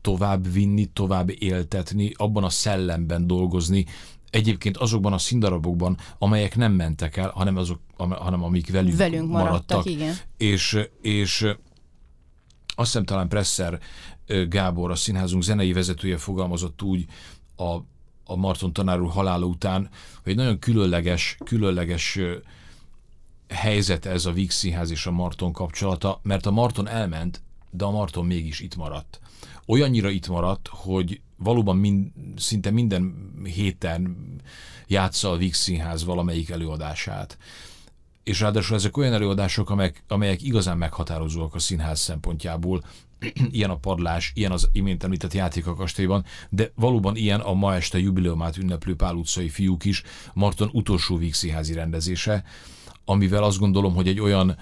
tovább 0.00 0.52
vinni, 0.52 0.86
tovább 0.86 1.30
éltetni, 1.38 2.12
abban 2.16 2.44
a 2.44 2.50
szellemben 2.50 3.26
dolgozni, 3.26 3.86
egyébként 4.34 4.76
azokban 4.76 5.12
a 5.12 5.18
színdarabokban, 5.18 5.98
amelyek 6.18 6.56
nem 6.56 6.72
mentek 6.72 7.16
el, 7.16 7.30
hanem 7.30 7.56
azok, 7.56 7.80
hanem 7.96 8.42
amik 8.42 8.70
velünk, 8.70 8.96
velünk 8.96 9.30
maradtak. 9.30 9.50
maradtak. 9.50 9.92
Igen. 9.92 10.14
És, 10.36 10.78
és 11.00 11.42
azt 12.66 12.92
hiszem 12.92 13.04
talán 13.04 13.28
Presser 13.28 13.80
Gábor, 14.48 14.90
a 14.90 14.94
színházunk 14.94 15.42
zenei 15.42 15.72
vezetője 15.72 16.16
fogalmazott 16.16 16.82
úgy 16.82 17.06
a, 17.56 17.74
a 18.24 18.36
Marton 18.36 18.72
tanár 18.72 19.00
úr 19.00 19.10
halála 19.10 19.46
után, 19.46 19.88
hogy 20.22 20.32
egy 20.32 20.38
nagyon 20.38 20.58
különleges, 20.58 21.36
különleges 21.44 22.18
helyzet 23.48 24.06
ez 24.06 24.26
a 24.26 24.32
Víg 24.32 24.50
Színház 24.50 24.90
és 24.90 25.06
a 25.06 25.10
Marton 25.10 25.52
kapcsolata, 25.52 26.20
mert 26.22 26.46
a 26.46 26.50
Marton 26.50 26.88
elment, 26.88 27.42
de 27.70 27.84
a 27.84 27.90
Marton 27.90 28.26
mégis 28.26 28.60
itt 28.60 28.76
maradt. 28.76 29.20
Olyannyira 29.66 30.10
itt 30.10 30.28
maradt, 30.28 30.68
hogy 30.68 31.20
valóban 31.36 31.76
mind, 31.76 32.10
szinte 32.36 32.70
minden 32.70 33.32
héten 33.44 34.16
játsza 34.86 35.30
a 35.30 35.36
Vix 35.36 35.58
Színház 35.58 36.04
valamelyik 36.04 36.50
előadását. 36.50 37.38
És 38.22 38.40
ráadásul 38.40 38.76
ezek 38.76 38.96
olyan 38.96 39.12
előadások, 39.12 39.70
amelyek, 39.70 40.04
amelyek 40.08 40.42
igazán 40.42 40.78
meghatározóak 40.78 41.54
a 41.54 41.58
színház 41.58 42.00
szempontjából, 42.00 42.84
ilyen 43.50 43.70
a 43.70 43.76
padlás, 43.76 44.32
ilyen 44.34 44.52
az 44.52 44.68
imént 44.72 45.04
említett 45.04 45.32
játék 45.32 45.66
a 45.66 45.74
kastélyban, 45.74 46.24
de 46.48 46.72
valóban 46.74 47.16
ilyen 47.16 47.40
a 47.40 47.52
ma 47.52 47.74
este 47.74 47.98
jubileumát 47.98 48.56
ünneplő 48.56 48.96
Pál 48.96 49.14
utcai 49.14 49.48
fiúk 49.48 49.84
is, 49.84 50.02
Marton 50.34 50.68
utolsó 50.72 51.16
vígszínházi 51.16 51.72
rendezése, 51.72 52.44
amivel 53.04 53.42
azt 53.42 53.58
gondolom, 53.58 53.94
hogy 53.94 54.08
egy 54.08 54.20
olyan 54.20 54.56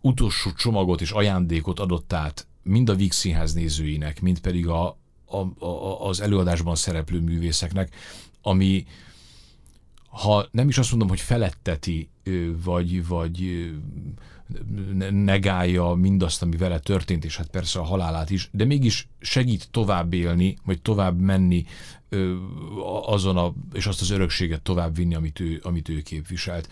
utolsó 0.00 0.52
csomagot 0.52 1.00
és 1.00 1.10
ajándékot 1.10 1.80
adott 1.80 2.12
át 2.12 2.46
mind 2.62 2.88
a 2.88 2.94
Víg 2.94 3.12
Színház 3.12 3.52
nézőinek, 3.52 4.20
mind 4.20 4.40
pedig 4.40 4.68
a, 4.68 4.98
a, 5.24 5.64
a, 5.64 6.06
az 6.08 6.20
előadásban 6.20 6.74
szereplő 6.74 7.20
művészeknek, 7.20 7.94
ami 8.42 8.86
ha 10.10 10.48
nem 10.50 10.68
is 10.68 10.78
azt 10.78 10.90
mondom, 10.90 11.08
hogy 11.08 11.20
feletteti, 11.20 12.08
vagy, 12.64 13.06
vagy 13.06 13.70
negálja 15.10 15.92
mindazt, 15.92 16.42
ami 16.42 16.56
vele 16.56 16.78
történt, 16.78 17.24
és 17.24 17.36
hát 17.36 17.50
persze 17.50 17.78
a 17.78 17.84
halálát 17.84 18.30
is, 18.30 18.48
de 18.52 18.64
mégis 18.64 19.08
segít 19.20 19.68
tovább 19.70 20.12
élni, 20.12 20.56
vagy 20.64 20.82
tovább 20.82 21.20
menni 21.20 21.64
azon 23.06 23.36
a, 23.36 23.52
és 23.72 23.86
azt 23.86 24.00
az 24.00 24.10
örökséget 24.10 24.62
tovább 24.62 24.96
vinni, 24.96 25.14
amit 25.14 25.40
ő, 25.40 25.60
amit 25.62 25.88
ő 25.88 26.00
képviselt. 26.00 26.68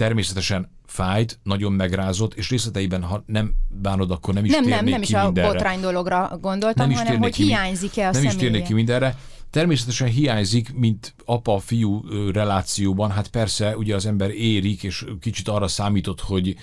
Természetesen 0.00 0.70
fájt, 0.86 1.38
nagyon 1.42 1.72
megrázott, 1.72 2.34
és 2.34 2.50
részleteiben, 2.50 3.02
ha 3.02 3.22
nem 3.26 3.54
bánod, 3.68 4.10
akkor 4.10 4.34
nem 4.34 4.44
is 4.44 4.50
nem, 4.50 4.62
térnék 4.62 4.80
nem, 4.80 4.90
nem 4.90 5.00
ki 5.00 5.06
is 5.06 5.14
mindenre. 5.14 5.48
a 5.48 5.52
botrány 5.52 5.80
dologra 5.80 6.38
gondoltam, 6.40 6.88
nem 6.88 6.90
is 6.90 7.02
hanem 7.02 7.20
hogy 7.20 7.36
hiányzik-e 7.36 8.00
a 8.00 8.04
Nem 8.04 8.12
személye. 8.12 8.32
is 8.32 8.38
térnék 8.38 8.62
ki 8.62 8.72
mindenre. 8.72 9.16
Természetesen 9.50 10.08
hiányzik, 10.08 10.74
mint 10.74 11.14
apa-fiú 11.24 12.04
relációban, 12.32 13.10
hát 13.10 13.28
persze 13.28 13.76
ugye 13.76 13.94
az 13.94 14.06
ember 14.06 14.30
érik, 14.30 14.82
és 14.82 15.04
kicsit 15.20 15.48
arra 15.48 15.68
számított, 15.68 16.20
hogy, 16.20 16.56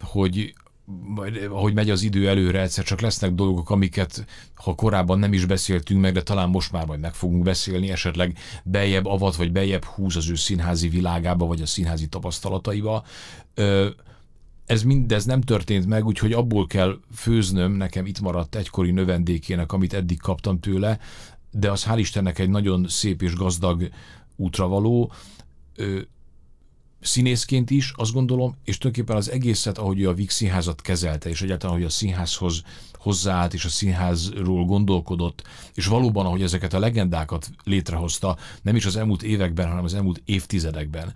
hogy 0.00 0.54
majd, 1.00 1.48
ahogy 1.50 1.74
megy 1.74 1.90
az 1.90 2.02
idő 2.02 2.28
előre, 2.28 2.60
egyszer 2.60 2.84
csak 2.84 3.00
lesznek 3.00 3.32
dolgok, 3.32 3.70
amiket 3.70 4.26
ha 4.54 4.74
korábban 4.74 5.18
nem 5.18 5.32
is 5.32 5.44
beszéltünk 5.46 6.00
meg, 6.00 6.12
de 6.12 6.22
talán 6.22 6.48
most 6.48 6.72
már 6.72 6.86
majd 6.86 7.00
meg 7.00 7.14
fogunk 7.14 7.42
beszélni, 7.42 7.90
esetleg 7.90 8.38
bejebb 8.64 9.06
avat, 9.06 9.36
vagy 9.36 9.52
bejebb 9.52 9.84
húz 9.84 10.16
az 10.16 10.30
ő 10.30 10.34
színházi 10.34 10.88
világába, 10.88 11.46
vagy 11.46 11.62
a 11.62 11.66
színházi 11.66 12.06
tapasztalataiba. 12.06 13.04
Ez 14.66 14.82
mindez 14.82 15.24
nem 15.24 15.40
történt 15.40 15.86
meg, 15.86 16.06
úgyhogy 16.06 16.32
abból 16.32 16.66
kell 16.66 16.98
főznöm, 17.14 17.72
nekem 17.72 18.06
itt 18.06 18.20
maradt 18.20 18.54
egykori 18.54 18.90
növendékének, 18.90 19.72
amit 19.72 19.94
eddig 19.94 20.20
kaptam 20.20 20.60
tőle, 20.60 20.98
de 21.50 21.70
az 21.70 21.86
hál' 21.88 21.98
Istennek 21.98 22.38
egy 22.38 22.50
nagyon 22.50 22.86
szép 22.88 23.22
és 23.22 23.34
gazdag 23.34 23.88
útravaló 24.36 25.12
színészként 27.02 27.70
is, 27.70 27.92
azt 27.96 28.12
gondolom, 28.12 28.56
és 28.64 28.78
tulajdonképpen 28.78 29.20
az 29.20 29.30
egészet, 29.30 29.78
ahogy 29.78 30.04
a 30.04 30.14
Víg 30.14 30.30
Színházat 30.30 30.82
kezelte, 30.82 31.28
és 31.28 31.42
egyáltalán, 31.42 31.76
hogy 31.76 31.84
a 31.84 31.90
színházhoz 31.90 32.62
hozzáállt, 32.94 33.54
és 33.54 33.64
a 33.64 33.68
színházról 33.68 34.64
gondolkodott, 34.64 35.42
és 35.74 35.86
valóban, 35.86 36.26
ahogy 36.26 36.42
ezeket 36.42 36.74
a 36.74 36.78
legendákat 36.78 37.50
létrehozta, 37.64 38.36
nem 38.62 38.76
is 38.76 38.86
az 38.86 38.96
elmúlt 38.96 39.22
években, 39.22 39.68
hanem 39.68 39.84
az 39.84 39.94
elmúlt 39.94 40.22
évtizedekben, 40.24 41.14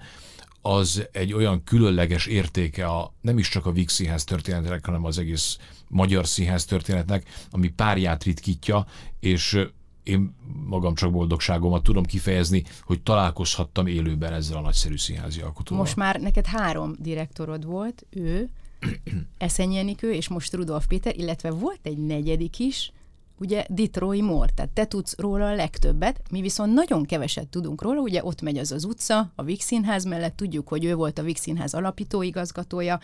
az 0.63 1.09
egy 1.13 1.33
olyan 1.33 1.65
különleges 1.65 2.27
értéke 2.27 2.87
a, 2.87 3.13
nem 3.21 3.39
is 3.39 3.49
csak 3.49 3.67
a 3.67 3.73
Víg 3.73 3.89
Színház 3.89 4.25
történetnek, 4.25 4.85
hanem 4.87 5.05
az 5.05 5.19
egész 5.19 5.59
magyar 5.89 6.27
színház 6.27 6.65
történetnek, 6.65 7.29
ami 7.51 7.69
párját 7.69 8.25
ritkítja, 8.25 8.87
és 9.21 9.59
én 10.07 10.35
magam 10.67 10.95
csak 10.95 11.13
boldogságomat 11.13 11.83
tudom 11.83 12.05
kifejezni, 12.05 12.65
hogy 12.83 13.03
találkozhattam 13.03 13.87
élőben 13.87 14.33
ezzel 14.33 14.57
a 14.57 14.61
nagyszerű 14.61 14.97
színházi 14.97 15.41
alkotóval. 15.41 15.85
Most 15.85 15.97
már 15.97 16.21
neked 16.21 16.47
három 16.47 16.95
direktorod 16.99 17.65
volt, 17.65 18.07
ő, 18.11 18.49
Eszenyi 19.39 19.79
Enikő 19.79 20.13
és 20.13 20.29
most 20.29 20.55
Rudolf 20.55 20.87
Péter, 20.87 21.17
illetve 21.17 21.51
volt 21.51 21.81
egy 21.83 21.99
negyedik 21.99 22.59
is, 22.59 22.93
ugye 23.39 23.65
Detroit 23.69 24.23
Moore, 24.23 24.51
tehát 24.55 24.71
te 24.71 24.85
tudsz 24.85 25.15
róla 25.19 25.47
a 25.47 25.55
legtöbbet, 25.55 26.21
mi 26.31 26.41
viszont 26.41 26.75
nagyon 26.75 27.05
keveset 27.05 27.49
tudunk 27.49 27.83
róla, 27.83 28.01
ugye 28.01 28.25
ott 28.25 28.43
megy 28.43 28.59
az 28.59 28.73
az 28.73 28.85
utca, 28.85 29.33
a 29.35 29.43
Vix 29.43 29.65
Színház 29.65 30.05
mellett, 30.05 30.37
tudjuk, 30.37 30.69
hogy 30.69 30.85
ő 30.85 30.95
volt 30.95 31.19
a 31.19 31.23
Vix 31.23 31.41
Színház 31.41 31.75
alapító 31.75 32.23
igazgatója, 32.23 33.01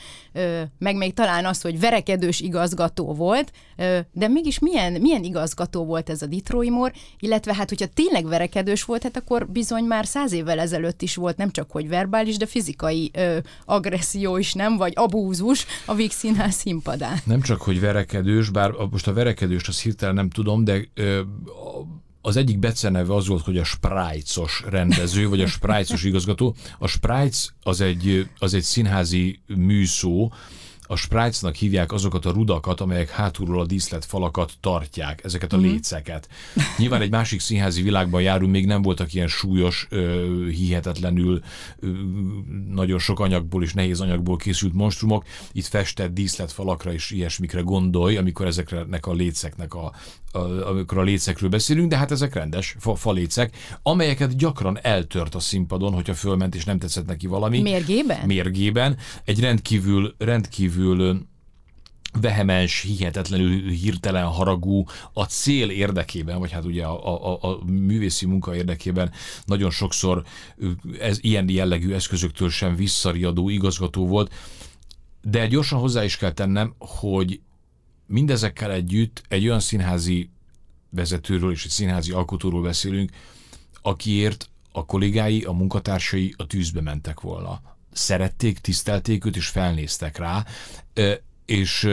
meg 0.79 0.97
még 0.97 1.15
talán 1.15 1.45
az, 1.45 1.61
hogy 1.61 1.81
verekedős 1.81 2.41
igazgató 2.41 3.15
volt, 3.15 3.53
de 4.13 4.29
mégis 4.29 4.59
milyen, 4.59 4.93
milyen 4.93 5.23
igazgató 5.23 5.85
volt 5.85 6.11
ez 6.11 6.23
a 6.23 6.27
Detroit 6.27 6.71
Moore, 6.71 6.93
illetve 7.19 7.55
hát, 7.55 7.69
hogyha 7.69 7.87
tényleg 7.87 8.27
verekedős 8.27 8.85
volt, 8.85 9.03
hát 9.03 9.17
akkor 9.17 9.49
bizony 9.49 9.85
már 9.85 10.07
száz 10.07 10.33
évvel 10.33 10.59
ezelőtt 10.59 11.03
is 11.03 11.15
volt 11.15 11.37
nem 11.37 11.51
csak, 11.51 11.71
hogy 11.71 11.89
verbális, 11.89 12.37
de 12.37 12.47
fizikai 12.47 13.11
agresszió 13.65 14.37
is, 14.37 14.53
nem, 14.53 14.77
vagy 14.77 14.93
abúzus 14.97 15.67
a 15.87 15.95
Vix 15.95 16.17
Színház 16.17 16.55
színpadán. 16.55 17.19
Nem 17.25 17.41
csak, 17.41 17.61
hogy 17.63 17.81
verekedős, 17.81 18.51
bár 18.51 18.71
most 18.91 19.07
a 19.07 19.13
verekedőst 19.13 19.69
az 19.69 19.81
hirtelen 19.81 20.22
nem 20.23 20.31
tudom, 20.31 20.65
de 20.65 20.85
ö, 20.95 21.21
az 22.21 22.37
egyik 22.37 22.59
beceneve 22.59 23.15
az 23.15 23.27
volt, 23.27 23.45
hogy 23.45 23.59
a 23.59 23.65
Sprájcos 23.65 24.63
rendező, 24.69 25.29
vagy 25.29 25.41
a 25.41 25.47
Sprájcos 25.47 26.05
igazgató. 26.05 26.55
A 26.79 26.87
Sprájc 26.87 27.49
az 27.63 27.81
egy, 27.81 28.29
az 28.39 28.55
egy 28.55 28.63
színházi 28.63 29.41
műszó, 29.47 30.33
a 30.87 30.97
sprájcnak 30.97 31.55
hívják 31.55 31.93
azokat 31.93 32.27
a 32.27 32.31
rudakat, 32.31 32.81
amelyek 32.81 33.11
hátulról 33.11 33.61
a 33.61 33.67
díszlet 33.67 34.05
falakat 34.05 34.53
tartják, 34.61 35.25
ezeket 35.25 35.53
a 35.53 35.57
mm-hmm. 35.57 35.71
léceket. 35.71 36.29
Nyilván 36.79 37.01
egy 37.01 37.11
másik 37.11 37.41
színházi 37.41 37.83
világban 37.83 38.23
járunk, 38.23 38.53
még 38.53 38.67
nem 38.67 38.83
voltak 38.83 39.15
ilyen 39.15 39.29
súlyos, 39.29 39.89
hihetetlenül 40.51 41.43
nagyon 42.69 42.99
sok 42.99 43.21
anyagból 43.21 43.63
és 43.63 43.73
nehéz 43.73 44.01
anyagból 44.01 44.37
készült 44.37 44.75
monstrumok. 44.75 45.25
Itt 45.53 45.67
festett 45.67 46.15
díszletfalakra 46.15 46.93
és 46.93 47.11
ilyesmikre 47.11 47.61
gondolj, 47.61 48.17
amikor 48.17 48.47
ezeknek 48.47 49.07
a 49.07 49.13
léceknek 49.13 49.75
a, 49.75 49.93
amikor 50.65 50.99
a 50.99 51.03
lécekről 51.03 51.51
beszélünk, 51.51 51.89
de 51.91 51.97
hát 51.97 52.11
ezek 52.11 52.35
rendes 52.35 52.77
fa, 52.79 52.95
falécek, 52.95 53.57
amelyeket 53.83 54.37
gyakran 54.37 54.79
eltört 54.83 55.35
a 55.35 55.41
színpadon, 55.41 55.93
hogyha 55.93 56.15
fölment 56.15 56.55
és 56.55 56.65
nem 56.65 56.79
tetszett 56.79 57.07
neki 57.07 57.27
valami. 57.27 57.61
Mérgében? 57.61 58.27
Mérgében. 58.27 58.97
Egy 59.25 59.41
rendkívül, 59.41 60.15
rendkívül 60.19 61.27
vehemens, 62.21 62.81
hihetetlenül 62.81 63.71
hirtelen 63.71 64.25
haragú, 64.25 64.85
a 65.13 65.25
cél 65.25 65.71
érdekében, 65.71 66.39
vagy 66.39 66.51
hát 66.51 66.65
ugye 66.65 66.85
a, 66.85 67.33
a, 67.33 67.51
a 67.51 67.65
művészi 67.65 68.27
munka 68.27 68.55
érdekében 68.55 69.11
nagyon 69.45 69.71
sokszor 69.71 70.23
ez 71.01 71.19
ilyen 71.21 71.49
jellegű 71.49 71.93
eszközöktől 71.93 72.51
sem 72.51 72.77
visszariadó 72.77 73.49
igazgató 73.49 74.07
volt, 74.07 74.33
de 75.23 75.47
gyorsan 75.47 75.79
hozzá 75.79 76.05
is 76.05 76.17
kell 76.17 76.33
tennem, 76.33 76.75
hogy 76.79 77.41
mindezekkel 78.13 78.73
együtt 78.73 79.23
egy 79.29 79.47
olyan 79.47 79.61
színházi 79.61 80.31
vezetőről 80.91 81.51
és 81.51 81.65
egy 81.65 81.71
színházi 81.71 82.13
alkotóról 82.13 82.63
beszélünk, 82.63 83.11
akiért 83.83 84.49
a 84.73 84.85
kollégái, 84.85 85.43
a 85.43 85.53
munkatársai 85.53 86.35
a 86.37 86.47
tűzbe 86.47 86.81
mentek 86.81 87.21
volna 87.21 87.61
szerették, 87.93 88.59
tisztelték 88.59 89.25
őt, 89.25 89.37
és 89.37 89.49
felnéztek 89.49 90.19
rá, 90.19 90.45
és 91.45 91.89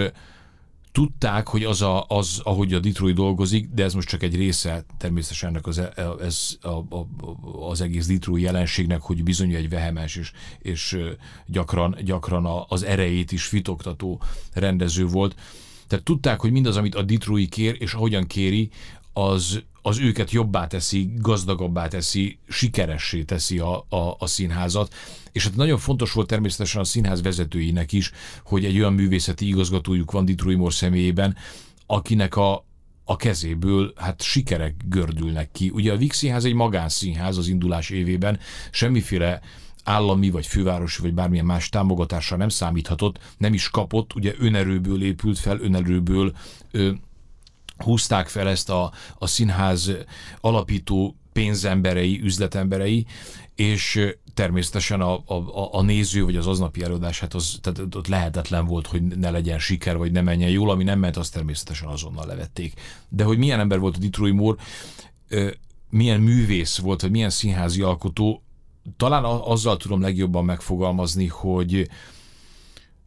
tudták, 0.91 1.47
hogy 1.47 1.63
az, 1.63 1.81
a, 1.81 2.05
az, 2.07 2.41
ahogy 2.43 2.73
a 2.73 2.79
Detroit 2.79 3.15
dolgozik, 3.15 3.69
de 3.69 3.83
ez 3.83 3.93
most 3.93 4.07
csak 4.07 4.23
egy 4.23 4.35
része 4.35 4.85
természetesen 4.97 5.49
ennek 5.49 5.67
az, 5.67 5.77
e, 5.77 5.93
ez, 6.21 6.57
a, 6.61 6.69
a, 6.69 7.07
az 7.69 7.81
egész 7.81 8.07
Detroit 8.07 8.43
jelenségnek, 8.43 9.01
hogy 9.01 9.23
bizony 9.23 9.53
egy 9.53 9.69
vehemens 9.69 10.15
és, 10.15 10.31
és 10.59 10.97
gyakran, 11.45 11.97
gyakran 12.03 12.65
az 12.67 12.83
erejét 12.83 13.31
is 13.31 13.45
fitoktató 13.45 14.21
rendező 14.53 15.05
volt. 15.05 15.35
Tehát 15.89 16.05
tudták, 16.05 16.39
hogy 16.39 16.51
mindaz, 16.51 16.77
amit 16.77 16.95
a 16.95 17.01
Detroit 17.01 17.49
kér, 17.49 17.75
és 17.79 17.93
ahogyan 17.93 18.27
kéri, 18.27 18.69
az, 19.13 19.61
az 19.81 19.99
őket 19.99 20.31
jobbá 20.31 20.67
teszi, 20.67 21.13
gazdagabbá 21.17 21.87
teszi, 21.87 22.37
sikeressé 22.47 23.23
teszi 23.23 23.59
a, 23.59 23.85
a, 23.89 24.15
a 24.19 24.27
színházat. 24.27 24.93
És 25.31 25.43
hát 25.43 25.55
nagyon 25.55 25.77
fontos 25.77 26.11
volt 26.11 26.27
természetesen 26.27 26.81
a 26.81 26.83
színház 26.83 27.21
vezetőinek 27.21 27.91
is, 27.91 28.11
hogy 28.43 28.65
egy 28.65 28.77
olyan 28.77 28.93
művészeti 28.93 29.47
igazgatójuk 29.47 30.11
van 30.11 30.25
Detroit 30.25 30.57
Moore 30.57 30.73
személyében, 30.73 31.35
akinek 31.85 32.35
a, 32.35 32.65
a 33.03 33.15
kezéből 33.15 33.93
hát 33.95 34.21
sikerek 34.21 34.75
gördülnek 34.85 35.51
ki. 35.51 35.69
Ugye 35.73 35.93
a 35.93 35.97
Vix 35.97 36.17
Színház 36.17 36.45
egy 36.45 36.53
magánszínház 36.53 37.37
az 37.37 37.47
indulás 37.47 37.89
évében, 37.89 38.39
semmiféle 38.71 39.41
állami 39.83 40.29
vagy 40.29 40.47
fővárosi 40.47 41.01
vagy 41.01 41.13
bármilyen 41.13 41.45
más 41.45 41.69
támogatásra 41.69 42.37
nem 42.37 42.49
számíthatott, 42.49 43.19
nem 43.37 43.53
is 43.53 43.69
kapott, 43.69 44.15
ugye 44.15 44.33
önerőből 44.37 45.03
épült 45.03 45.39
fel, 45.39 45.59
önerőből 45.59 46.33
ö, 46.71 46.91
húzták 47.77 48.27
fel 48.27 48.47
ezt 48.47 48.69
a, 48.69 48.91
a 49.17 49.27
színház 49.27 49.91
alapító 50.41 51.15
pénzemberei, 51.33 52.21
üzletemberei, 52.21 53.05
és 53.55 53.99
természetesen 54.33 55.01
a, 55.01 55.13
a, 55.25 55.69
a 55.71 55.81
néző 55.81 56.23
vagy 56.23 56.35
az 56.35 56.47
aznapi 56.47 56.83
előadás, 56.83 57.19
hát 57.19 57.33
az, 57.33 57.59
tehát 57.61 57.95
ott 57.95 58.07
lehetetlen 58.07 58.65
volt, 58.65 58.87
hogy 58.87 59.01
ne 59.01 59.29
legyen 59.29 59.59
siker, 59.59 59.97
vagy 59.97 60.11
ne 60.11 60.21
menjen 60.21 60.49
jól, 60.49 60.69
ami 60.69 60.83
nem 60.83 60.99
ment, 60.99 61.17
azt 61.17 61.33
természetesen 61.33 61.87
azonnal 61.87 62.25
levették. 62.25 62.73
De 63.09 63.23
hogy 63.23 63.37
milyen 63.37 63.59
ember 63.59 63.79
volt 63.79 63.95
a 63.95 63.99
Detroit 63.99 64.33
Moore, 64.33 64.61
milyen 65.89 66.19
művész 66.19 66.77
volt, 66.77 67.01
vagy 67.01 67.11
milyen 67.11 67.29
színházi 67.29 67.81
alkotó, 67.81 68.43
talán 68.97 69.23
azzal 69.25 69.77
tudom 69.77 70.01
legjobban 70.01 70.45
megfogalmazni, 70.45 71.27
hogy 71.27 71.89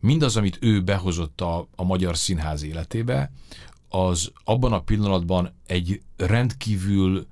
mindaz, 0.00 0.36
amit 0.36 0.58
ő 0.60 0.82
behozott 0.82 1.40
a, 1.40 1.68
a 1.76 1.84
magyar 1.84 2.16
színház 2.16 2.62
életébe, 2.62 3.32
az 3.88 4.32
abban 4.44 4.72
a 4.72 4.80
pillanatban 4.80 5.54
egy 5.66 6.02
rendkívül 6.16 7.26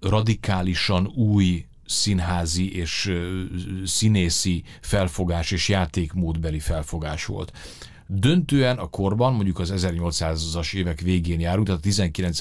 radikálisan 0.00 1.06
új 1.06 1.66
színházi 1.86 2.74
és 2.76 3.12
színészi 3.84 4.62
felfogás 4.80 5.50
és 5.50 5.68
játékmódbeli 5.68 6.58
felfogás 6.58 7.24
volt. 7.24 7.52
Döntően 8.06 8.78
a 8.78 8.86
korban, 8.86 9.34
mondjuk 9.34 9.58
az 9.58 9.72
1800-as 9.76 10.74
évek 10.74 11.00
végén 11.00 11.40
járunk, 11.40 11.66
tehát 11.66 11.80
a 11.80 11.82
19. 11.82 12.38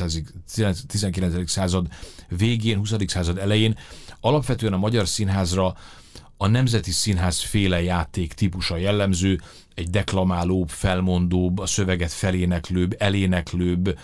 19. 0.87 1.49
század 1.49 1.87
végén, 2.29 2.77
20. 2.77 2.93
század 3.07 3.37
elején 3.37 3.77
alapvetően 4.21 4.73
a 4.73 4.77
magyar 4.77 5.07
színházra 5.07 5.75
a 6.37 6.47
Nemzeti 6.47 6.91
Színház 6.91 7.39
féle 7.39 7.81
játék 7.81 8.33
típusa 8.33 8.77
jellemző, 8.77 9.41
egy 9.75 9.89
deklamálóbb, 9.89 10.69
felmondóbb, 10.69 11.59
a 11.59 11.65
szöveget 11.65 12.11
feléneklőbb, 12.11 12.95
eléneklőbb 12.99 13.97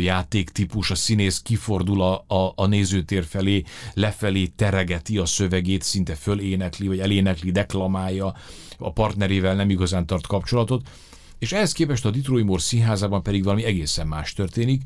játéktípus, 0.00 0.90
a 0.90 0.94
színész 0.94 1.38
kifordul 1.38 2.02
a, 2.02 2.24
a, 2.26 2.52
a 2.56 2.66
nézőtér 2.66 3.24
felé, 3.24 3.62
lefelé 3.94 4.46
teregeti 4.46 5.18
a 5.18 5.26
szövegét, 5.26 5.82
szinte 5.82 6.14
fölénekli, 6.14 6.86
vagy 6.86 7.00
elénekli, 7.00 7.50
deklamálja, 7.50 8.34
a 8.78 8.92
partnerével 8.92 9.54
nem 9.54 9.70
igazán 9.70 10.06
tart 10.06 10.26
kapcsolatot, 10.26 10.88
és 11.38 11.52
ehhez 11.52 11.72
képest 11.72 12.04
a 12.04 12.10
Detroit 12.10 12.44
Moore 12.44 12.62
színházában 12.62 13.22
pedig 13.22 13.44
valami 13.44 13.64
egészen 13.64 14.06
más 14.06 14.32
történik. 14.32 14.82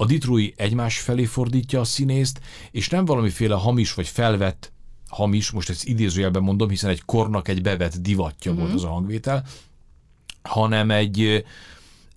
A 0.00 0.06
Detroit 0.06 0.60
egymás 0.60 0.98
felé 0.98 1.24
fordítja 1.24 1.80
a 1.80 1.84
színészt, 1.84 2.40
és 2.70 2.88
nem 2.88 3.04
valamiféle 3.04 3.54
hamis 3.54 3.94
vagy 3.94 4.08
felvett 4.08 4.72
hamis, 5.08 5.50
most 5.50 5.70
ezt 5.70 5.84
idézőjelben 5.84 6.42
mondom, 6.42 6.68
hiszen 6.68 6.90
egy 6.90 7.02
kornak 7.04 7.48
egy 7.48 7.62
bevett 7.62 7.96
divatja 7.96 8.50
mm-hmm. 8.50 8.60
volt 8.60 8.72
mhm. 8.72 8.84
az 8.84 8.90
a 8.90 8.92
hangvétel, 8.92 9.44
hanem 10.42 10.90
egy 10.90 11.44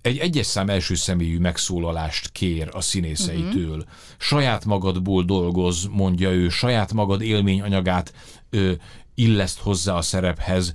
egy 0.02 0.18
egyes 0.18 0.46
szám 0.46 0.68
első 0.68 0.94
személyű 0.94 1.38
megszólalást 1.38 2.32
kér 2.32 2.68
a 2.72 2.80
színészeitől. 2.80 3.76
Uh-huh. 3.76 3.92
Saját 4.18 4.64
magadból 4.64 5.24
dolgoz, 5.24 5.88
mondja 5.90 6.30
ő, 6.30 6.48
saját 6.48 6.92
magad 6.92 7.22
élményanyagát 7.22 8.14
ö, 8.50 8.72
illeszt 9.14 9.58
hozzá 9.58 9.94
a 9.94 10.02
szerephez. 10.02 10.72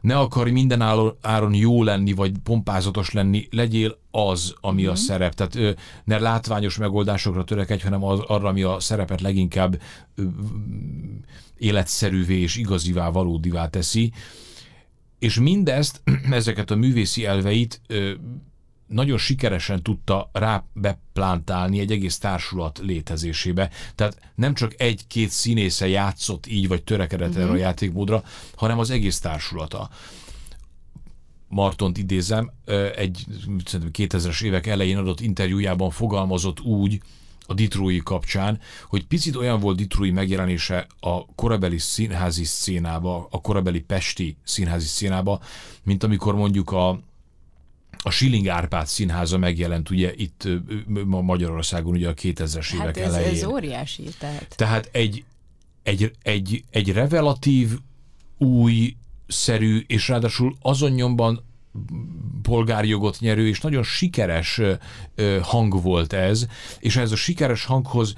Ne 0.00 0.18
akarj 0.18 0.50
minden 0.50 0.82
áron 1.20 1.54
jó 1.54 1.82
lenni, 1.82 2.12
vagy 2.12 2.32
pompázatos 2.42 3.12
lenni, 3.12 3.48
legyél 3.50 3.98
az, 4.10 4.54
ami 4.60 4.80
uh-huh. 4.80 4.96
a 4.96 4.98
mhm. 4.98 5.06
szerep. 5.06 5.34
Tehát 5.34 5.78
ne 6.04 6.18
látványos 6.18 6.76
megoldásokra 6.76 7.44
törekedj, 7.44 7.82
hanem 7.82 8.04
az, 8.04 8.20
arra, 8.20 8.48
ami 8.48 8.62
a 8.62 8.80
szerepet 8.80 9.20
leginkább 9.20 9.80
életszerűvé 11.58 12.40
és 12.40 12.56
igazivá, 12.56 13.08
valódivá 13.08 13.68
teszi. 13.68 14.12
És 15.18 15.38
mindezt, 15.38 16.02
ezeket 16.30 16.70
a 16.70 16.76
művészi 16.76 17.24
elveit 17.26 17.80
nagyon 18.88 19.18
sikeresen 19.18 19.82
tudta 19.82 20.30
rá 20.32 20.64
beplántálni 20.72 21.78
egy 21.78 21.92
egész 21.92 22.18
társulat 22.18 22.78
létezésébe. 22.82 23.70
Tehát 23.94 24.32
nem 24.34 24.54
csak 24.54 24.80
egy-két 24.80 25.30
színésze 25.30 25.88
játszott 25.88 26.46
így, 26.46 26.68
vagy 26.68 26.82
törekedett 26.84 27.28
uh-huh. 27.28 27.42
erre 27.42 27.50
a 27.50 27.54
mhm. 27.54 27.62
játékmódra, 27.62 28.22
hanem 28.54 28.78
az 28.78 28.90
egész 28.90 29.18
társulata. 29.18 29.90
Martont 31.48 31.98
idézem, 31.98 32.52
egy 32.96 33.24
2000-es 33.92 34.42
évek 34.42 34.66
elején 34.66 34.96
adott 34.96 35.20
interjújában 35.20 35.90
fogalmazott 35.90 36.60
úgy, 36.60 37.00
a 37.50 37.54
Ditrói 37.54 37.98
kapcsán, 37.98 38.60
hogy 38.88 39.06
picit 39.06 39.36
olyan 39.36 39.60
volt 39.60 39.76
Ditrói 39.76 40.10
megjelenése 40.10 40.86
a 41.00 41.34
korabeli 41.34 41.78
színházi 41.78 42.44
szénába, 42.44 43.26
a 43.30 43.40
korabeli 43.40 43.80
pesti 43.80 44.36
színházi 44.44 44.86
szénába, 44.86 45.40
mint 45.82 46.02
amikor 46.02 46.34
mondjuk 46.34 46.70
a 46.70 47.00
a 48.02 48.10
Schilling 48.10 48.48
Árpád 48.48 48.86
színháza 48.86 49.38
megjelent 49.38 49.90
ugye 49.90 50.12
itt 50.16 50.48
ma 51.04 51.20
Magyarországon 51.20 51.94
ugye 51.94 52.08
a 52.08 52.14
2000-es 52.14 52.66
Hát 52.70 52.80
évek 52.80 52.96
ez, 52.96 53.12
elején. 53.12 53.34
ez 53.34 53.44
óriási, 53.44 54.02
tehát. 54.18 54.54
Tehát 54.56 54.88
egy, 54.92 55.24
egy, 55.82 56.12
egy, 56.22 56.64
egy 56.70 56.92
revelatív, 56.92 57.78
új, 58.38 58.96
szerű, 59.26 59.84
és 59.86 60.08
ráadásul 60.08 60.56
azon 60.62 60.90
nyomban 60.90 61.44
polgárjogot 62.42 63.20
nyerő, 63.20 63.48
és 63.48 63.60
nagyon 63.60 63.82
sikeres 63.82 64.60
hang 65.42 65.82
volt 65.82 66.12
ez, 66.12 66.46
és 66.78 66.96
ez 66.96 67.12
a 67.12 67.16
sikeres 67.16 67.64
hanghoz 67.64 68.14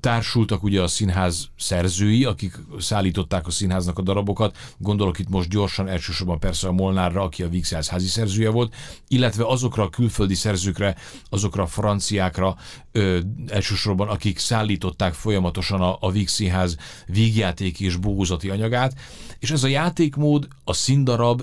társultak 0.00 0.62
ugye 0.62 0.82
a 0.82 0.86
színház 0.86 1.48
szerzői, 1.56 2.24
akik 2.24 2.58
szállították 2.78 3.46
a 3.46 3.50
színháznak 3.50 3.98
a 3.98 4.02
darabokat, 4.02 4.56
gondolok 4.78 5.18
itt 5.18 5.28
most 5.28 5.48
gyorsan 5.48 5.88
elsősorban 5.88 6.38
persze 6.38 6.68
a 6.68 6.72
Molnárra, 6.72 7.22
aki 7.22 7.42
a 7.42 7.48
Víg 7.48 7.64
Színház 7.64 7.88
házi 7.88 8.06
szerzője 8.06 8.50
volt, 8.50 8.74
illetve 9.08 9.46
azokra 9.46 9.82
a 9.82 9.88
külföldi 9.88 10.34
szerzőkre, 10.34 10.96
azokra 11.28 11.62
a 11.62 11.66
franciákra 11.66 12.56
ö, 12.92 13.18
elsősorban, 13.46 14.08
akik 14.08 14.38
szállították 14.38 15.14
folyamatosan 15.14 15.80
a, 15.80 15.96
a 16.00 16.10
Víg 16.10 16.28
Színház 16.28 16.76
vígjátéki 17.06 17.84
és 17.84 17.96
bózati 17.96 18.48
anyagát, 18.48 18.94
és 19.38 19.50
ez 19.50 19.64
a 19.64 19.68
játékmód, 19.68 20.48
a 20.64 20.72
színdarab 20.72 21.42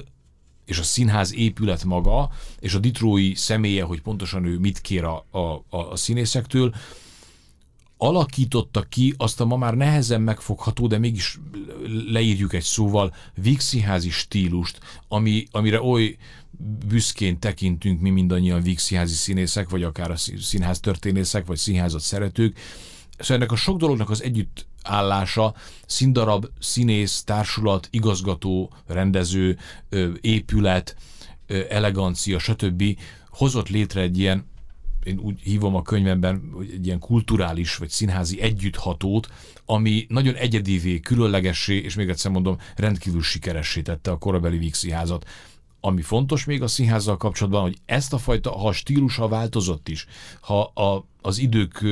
és 0.65 0.79
a 0.79 0.83
színház 0.83 1.33
épület 1.33 1.83
maga, 1.83 2.29
és 2.59 2.73
a 2.73 2.79
ditrói 2.79 3.35
személye, 3.35 3.83
hogy 3.83 4.01
pontosan 4.01 4.45
ő 4.45 4.57
mit 4.57 4.81
kér 4.81 5.03
a, 5.03 5.25
a, 5.31 5.63
a 5.69 5.95
színészektől, 5.95 6.73
alakította 8.03 8.81
ki 8.81 9.13
azt 9.17 9.41
a 9.41 9.45
ma 9.45 9.57
már 9.57 9.73
nehezen 9.73 10.21
megfogható, 10.21 10.87
de 10.87 10.97
mégis 10.97 11.39
leírjuk 12.07 12.53
egy 12.53 12.63
szóval, 12.63 13.13
vígszínházi 13.35 14.09
stílust, 14.09 14.79
ami, 15.07 15.45
amire 15.51 15.81
oly 15.81 16.17
büszkén 16.87 17.39
tekintünk 17.39 18.01
mi 18.01 18.09
mindannyian 18.09 18.61
vígszínházi 18.61 19.13
színészek, 19.13 19.69
vagy 19.69 19.83
akár 19.83 20.11
a 20.11 20.15
színház 20.41 20.79
történészek, 20.79 21.45
vagy 21.45 21.57
színházat 21.57 22.01
szeretők. 22.01 22.59
Szóval 23.17 23.37
ennek 23.37 23.51
a 23.51 23.55
sok 23.55 23.77
dolognak 23.77 24.09
az 24.09 24.23
együtt 24.23 24.65
állása, 24.83 25.55
színdarab, 25.85 26.45
színész, 26.59 27.23
társulat, 27.23 27.87
igazgató, 27.91 28.73
rendező, 28.87 29.57
épület, 30.21 30.95
elegancia, 31.69 32.39
stb. 32.39 32.83
hozott 33.29 33.69
létre 33.69 34.01
egy 34.01 34.17
ilyen 34.17 34.51
én 35.03 35.19
úgy 35.19 35.39
hívom 35.39 35.75
a 35.75 35.81
könyvemben, 35.81 36.49
hogy 36.53 36.71
egy 36.73 36.85
ilyen 36.85 36.99
kulturális 36.99 37.75
vagy 37.75 37.89
színházi 37.89 38.41
együtthatót, 38.41 39.27
ami 39.65 40.05
nagyon 40.09 40.35
egyedivé, 40.35 40.99
különlegessé, 40.99 41.75
és 41.75 41.95
még 41.95 42.09
egyszer 42.09 42.31
mondom, 42.31 42.57
rendkívül 42.75 43.21
sikeressé 43.21 43.81
tette 43.81 44.11
a 44.11 44.17
korabeli 44.17 44.57
Víg 44.57 44.73
színházat. 44.73 45.27
Ami 45.79 46.01
fontos 46.01 46.45
még 46.45 46.61
a 46.61 46.67
színházzal 46.67 47.17
kapcsolatban, 47.17 47.61
hogy 47.61 47.77
ezt 47.85 48.13
a 48.13 48.17
fajta, 48.17 48.51
ha 48.51 48.67
a 48.67 48.71
stílusa 48.71 49.27
változott 49.27 49.87
is, 49.89 50.07
ha 50.41 50.61
a, 50.61 51.05
az 51.21 51.37
idők 51.37 51.85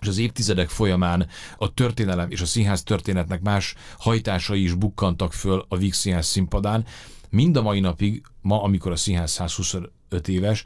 és 0.00 0.08
az 0.08 0.18
évtizedek 0.18 0.68
folyamán 0.68 1.28
a 1.56 1.74
történelem 1.74 2.30
és 2.30 2.40
a 2.40 2.46
színház 2.46 2.82
történetnek 2.82 3.40
más 3.40 3.74
hajtásai 3.98 4.62
is 4.62 4.74
bukkantak 4.74 5.32
föl 5.32 5.64
a 5.68 5.76
Víg 5.76 5.92
Színház 5.92 6.26
színpadán. 6.26 6.84
Mind 7.30 7.56
a 7.56 7.62
mai 7.62 7.80
napig, 7.80 8.22
ma, 8.40 8.62
amikor 8.62 8.92
a 8.92 8.96
színház 8.96 9.30
125 9.30 10.28
éves, 10.28 10.64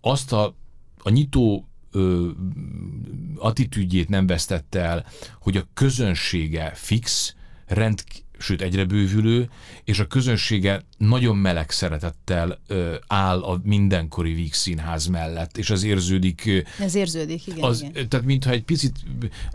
azt 0.00 0.32
a 0.32 0.54
a 1.02 1.10
nyitó 1.10 1.68
ö, 1.92 2.28
attitűdjét 3.36 4.08
nem 4.08 4.26
vesztette 4.26 4.80
el, 4.80 5.06
hogy 5.40 5.56
a 5.56 5.68
közönsége 5.74 6.72
fix, 6.74 7.34
rend, 7.66 8.02
sőt 8.38 8.62
egyre 8.62 8.84
bővülő, 8.84 9.50
és 9.84 9.98
a 9.98 10.06
közönsége 10.06 10.82
nagyon 10.98 11.36
meleg 11.36 11.70
szeretettel 11.70 12.58
ö, 12.66 12.94
áll 13.06 13.42
a 13.42 13.60
mindenkori 13.62 14.32
Víg 14.34 14.52
színház 14.52 15.06
mellett, 15.06 15.58
és 15.58 15.70
az 15.70 15.82
érződik. 15.82 16.64
Ez 16.80 16.94
érződik, 16.94 17.46
igen. 17.46 17.62
Az, 17.62 17.82
igen. 17.82 18.08
Tehát 18.08 18.26
mintha 18.26 18.50
egy 18.50 18.64
picit 18.64 18.94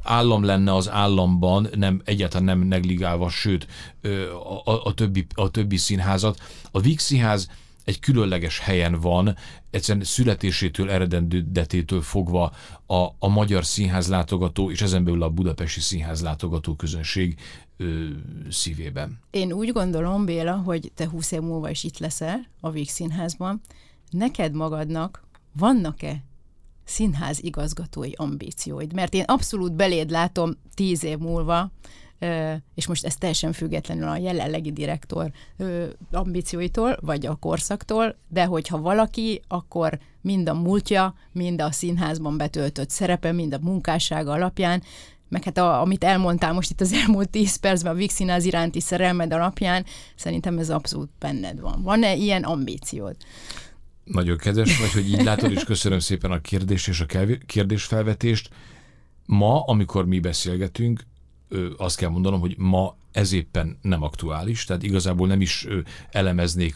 állam 0.01 0.43
lenne 0.43 0.75
az 0.75 0.89
államban, 0.89 1.67
nem 1.75 2.01
egyáltalán 2.05 2.57
nem 2.57 2.67
negligálva, 2.67 3.29
sőt 3.29 3.67
ö, 4.01 4.31
a, 4.31 4.61
a, 4.65 4.85
a, 4.85 4.93
többi, 4.93 5.25
a 5.33 5.51
többi 5.51 5.77
színházat. 5.77 6.41
A 6.71 6.79
Víg 6.79 6.99
színház 6.99 7.49
egy 7.83 7.99
különleges 7.99 8.59
helyen 8.59 8.99
van, 8.99 9.35
egyszerűen 9.69 10.05
születésétől, 10.05 10.89
eredendetétől 10.89 12.01
fogva 12.01 12.51
a, 12.85 12.95
a 13.19 13.27
magyar 13.27 13.65
színház 13.65 14.07
látogató, 14.07 14.71
és 14.71 14.81
ezen 14.81 15.03
belül 15.03 15.23
a 15.23 15.29
budapesti 15.29 15.79
színház 15.79 16.21
látogató 16.21 16.75
közönség 16.75 17.39
ö, 17.77 18.07
szívében. 18.49 19.19
Én 19.31 19.51
úgy 19.51 19.71
gondolom, 19.71 20.25
Béla, 20.25 20.55
hogy 20.55 20.91
te 20.95 21.09
20 21.09 21.31
év 21.31 21.41
múlva 21.41 21.69
is 21.69 21.83
itt 21.83 21.97
leszel 21.97 22.47
a 22.59 22.69
Víg 22.69 22.89
Színházban. 22.89 23.61
Neked 24.09 24.53
magadnak 24.53 25.23
vannak-e 25.57 26.23
színház 26.83 27.43
igazgatói 27.43 28.11
ambícióid? 28.15 28.93
Mert 28.93 29.13
én 29.13 29.23
abszolút 29.27 29.73
beléd 29.73 30.09
látom 30.09 30.51
10 30.73 31.03
év 31.03 31.17
múlva, 31.17 31.71
és 32.75 32.87
most 32.87 33.05
ez 33.05 33.15
teljesen 33.15 33.53
függetlenül 33.53 34.07
a 34.07 34.17
jelenlegi 34.17 34.71
direktor 34.71 35.31
ambícióitól, 36.11 36.97
vagy 37.01 37.25
a 37.25 37.35
korszaktól, 37.35 38.15
de 38.27 38.45
hogyha 38.45 38.81
valaki, 38.81 39.41
akkor 39.47 39.99
mind 40.21 40.49
a 40.49 40.53
múltja, 40.53 41.15
mind 41.31 41.61
a 41.61 41.71
színházban 41.71 42.37
betöltött 42.37 42.89
szerepe, 42.89 43.31
mind 43.31 43.53
a 43.53 43.59
munkássága 43.61 44.31
alapján, 44.31 44.83
meg 45.33 45.43
hát 45.43 45.57
a, 45.57 45.81
amit 45.81 46.03
elmondtál 46.03 46.53
most 46.53 46.69
itt 46.69 46.81
az 46.81 46.93
elmúlt 46.93 47.29
10 47.29 47.55
percben 47.55 47.93
a 47.93 47.95
Vix 47.95 48.13
Színház 48.13 48.45
iránti 48.45 48.79
szerelmed 48.79 49.33
alapján, 49.33 49.85
szerintem 50.15 50.57
ez 50.57 50.69
abszolút 50.69 51.09
benned 51.19 51.59
van. 51.59 51.81
Van-e 51.81 52.15
ilyen 52.15 52.43
ambíciód? 52.43 53.15
Nagyon 54.03 54.37
kedves 54.37 54.79
vagy, 54.79 54.91
hogy 54.91 55.09
így 55.09 55.23
látod, 55.23 55.51
és 55.51 55.63
köszönöm 55.63 55.99
szépen 55.99 56.31
a 56.31 56.41
kérdést 56.41 56.87
és 56.87 56.99
a 56.99 57.05
kérdésfelvetést. 57.45 58.49
Ma, 59.25 59.63
amikor 59.63 60.05
mi 60.05 60.19
beszélgetünk, 60.19 61.03
azt 61.77 61.97
kell 61.97 62.09
mondanom, 62.09 62.39
hogy 62.39 62.55
ma 62.57 62.95
ez 63.11 63.31
éppen 63.31 63.77
nem 63.81 64.03
aktuális, 64.03 64.65
tehát 64.65 64.83
igazából 64.83 65.27
nem 65.27 65.41
is 65.41 65.67
elemeznék 66.11 66.75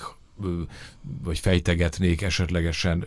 vagy 1.24 1.40
fejtegetnék 1.40 2.22
esetlegesen 2.22 3.06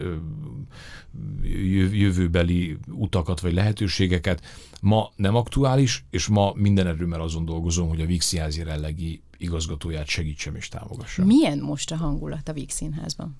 jövőbeli 1.92 2.76
utakat 2.88 3.40
vagy 3.40 3.52
lehetőségeket. 3.52 4.44
Ma 4.80 5.10
nem 5.16 5.34
aktuális, 5.34 6.04
és 6.10 6.26
ma 6.26 6.52
minden 6.54 6.86
erőmmel 6.86 7.20
azon 7.20 7.44
dolgozom, 7.44 7.88
hogy 7.88 8.00
a 8.00 8.06
Víg 8.06 8.20
Színház 8.20 8.56
jelenlegi 8.56 9.22
igazgatóját 9.36 10.06
segítsem 10.06 10.54
és 10.54 10.68
támogassam. 10.68 11.26
Milyen 11.26 11.58
most 11.58 11.90
a 11.90 11.96
hangulat 11.96 12.48
a 12.48 12.52
Víg 12.52 12.70
Színházban? 12.70 13.36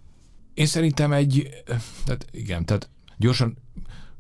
Én 0.55 0.67
szerintem 0.67 1.13
egy, 1.13 1.49
tehát 2.05 2.27
igen, 2.31 2.65
tehát 2.65 2.89
gyorsan 3.17 3.57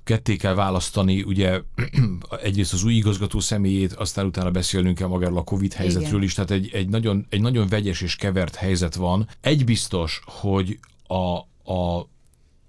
ketté 0.04 0.36
kell 0.36 0.54
választani, 0.54 1.22
ugye 1.22 1.60
egyrészt 2.42 2.72
az 2.72 2.84
új 2.84 2.94
igazgató 2.94 3.40
személyét, 3.40 3.92
aztán 3.92 4.26
utána 4.26 4.50
beszélnünk 4.50 4.98
kell 4.98 5.08
magáról 5.08 5.38
a 5.38 5.44
Covid 5.44 5.72
helyzetről 5.72 6.08
Igen. 6.08 6.22
is, 6.22 6.34
tehát 6.34 6.50
egy, 6.50 6.70
egy, 6.72 6.88
nagyon, 6.88 7.26
egy 7.28 7.40
nagyon 7.40 7.68
vegyes 7.68 8.00
és 8.00 8.16
kevert 8.16 8.54
helyzet 8.54 8.94
van. 8.94 9.28
Egy 9.40 9.64
biztos, 9.64 10.20
hogy 10.24 10.78
a, 11.06 11.36
a 11.72 12.08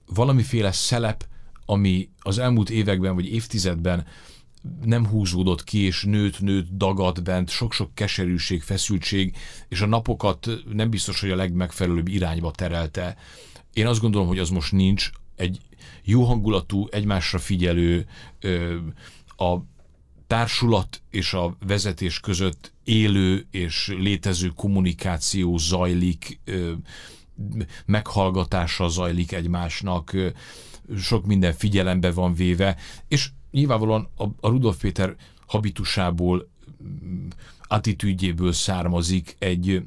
valamiféle 0.06 0.72
szelep, 0.72 1.26
ami 1.66 2.10
az 2.20 2.38
elmúlt 2.38 2.70
években 2.70 3.16
vagy 3.16 3.34
évtizedben 3.34 4.06
nem 4.84 5.08
húzódott 5.08 5.64
ki, 5.64 5.80
és 5.80 6.04
nőtt, 6.04 6.40
nőtt, 6.40 6.68
dagadt 6.72 7.24
bent, 7.24 7.50
sok-sok 7.50 7.96
keserűség, 7.96 8.62
feszültség, 8.62 9.36
és 9.68 9.82
a 9.82 9.86
napokat 9.86 10.50
nem 10.74 10.90
biztos, 10.90 11.22
hogy 11.22 11.32
a 11.32 11.36
legmegfelelőbb 11.36 12.08
irányba 12.08 12.52
terelte. 12.52 13.18
Én 13.74 13.88
azt 13.88 14.02
gondolom, 14.02 14.28
hogy 14.28 14.40
az 14.40 14.50
most 14.50 14.72
nincs. 14.72 15.10
Egy 15.36 15.60
jó 16.04 16.24
hangulatú, 16.24 16.88
egymásra 16.92 17.40
figyelő, 17.40 18.06
a 19.38 19.58
társulat 20.28 21.02
és 21.10 21.34
a 21.34 21.56
vezetés 21.68 22.20
között 22.20 22.74
élő 22.84 23.48
és 23.52 23.96
létező 24.00 24.48
kommunikáció 24.48 25.58
zajlik, 25.58 26.40
meghallgatása 27.86 28.88
zajlik 28.88 29.32
egymásnak, 29.32 30.16
sok 30.98 31.26
minden 31.26 31.54
figyelembe 31.54 32.12
van 32.12 32.34
véve, 32.34 32.78
és 33.08 33.30
nyilvánvalóan 33.52 34.10
a, 34.18 34.24
a 34.24 34.48
Rudolf 34.50 34.80
Péter 34.80 35.16
habitusából, 35.48 36.50
attitűdjéből 37.68 38.52
származik 38.52 39.36
egy, 39.40 39.84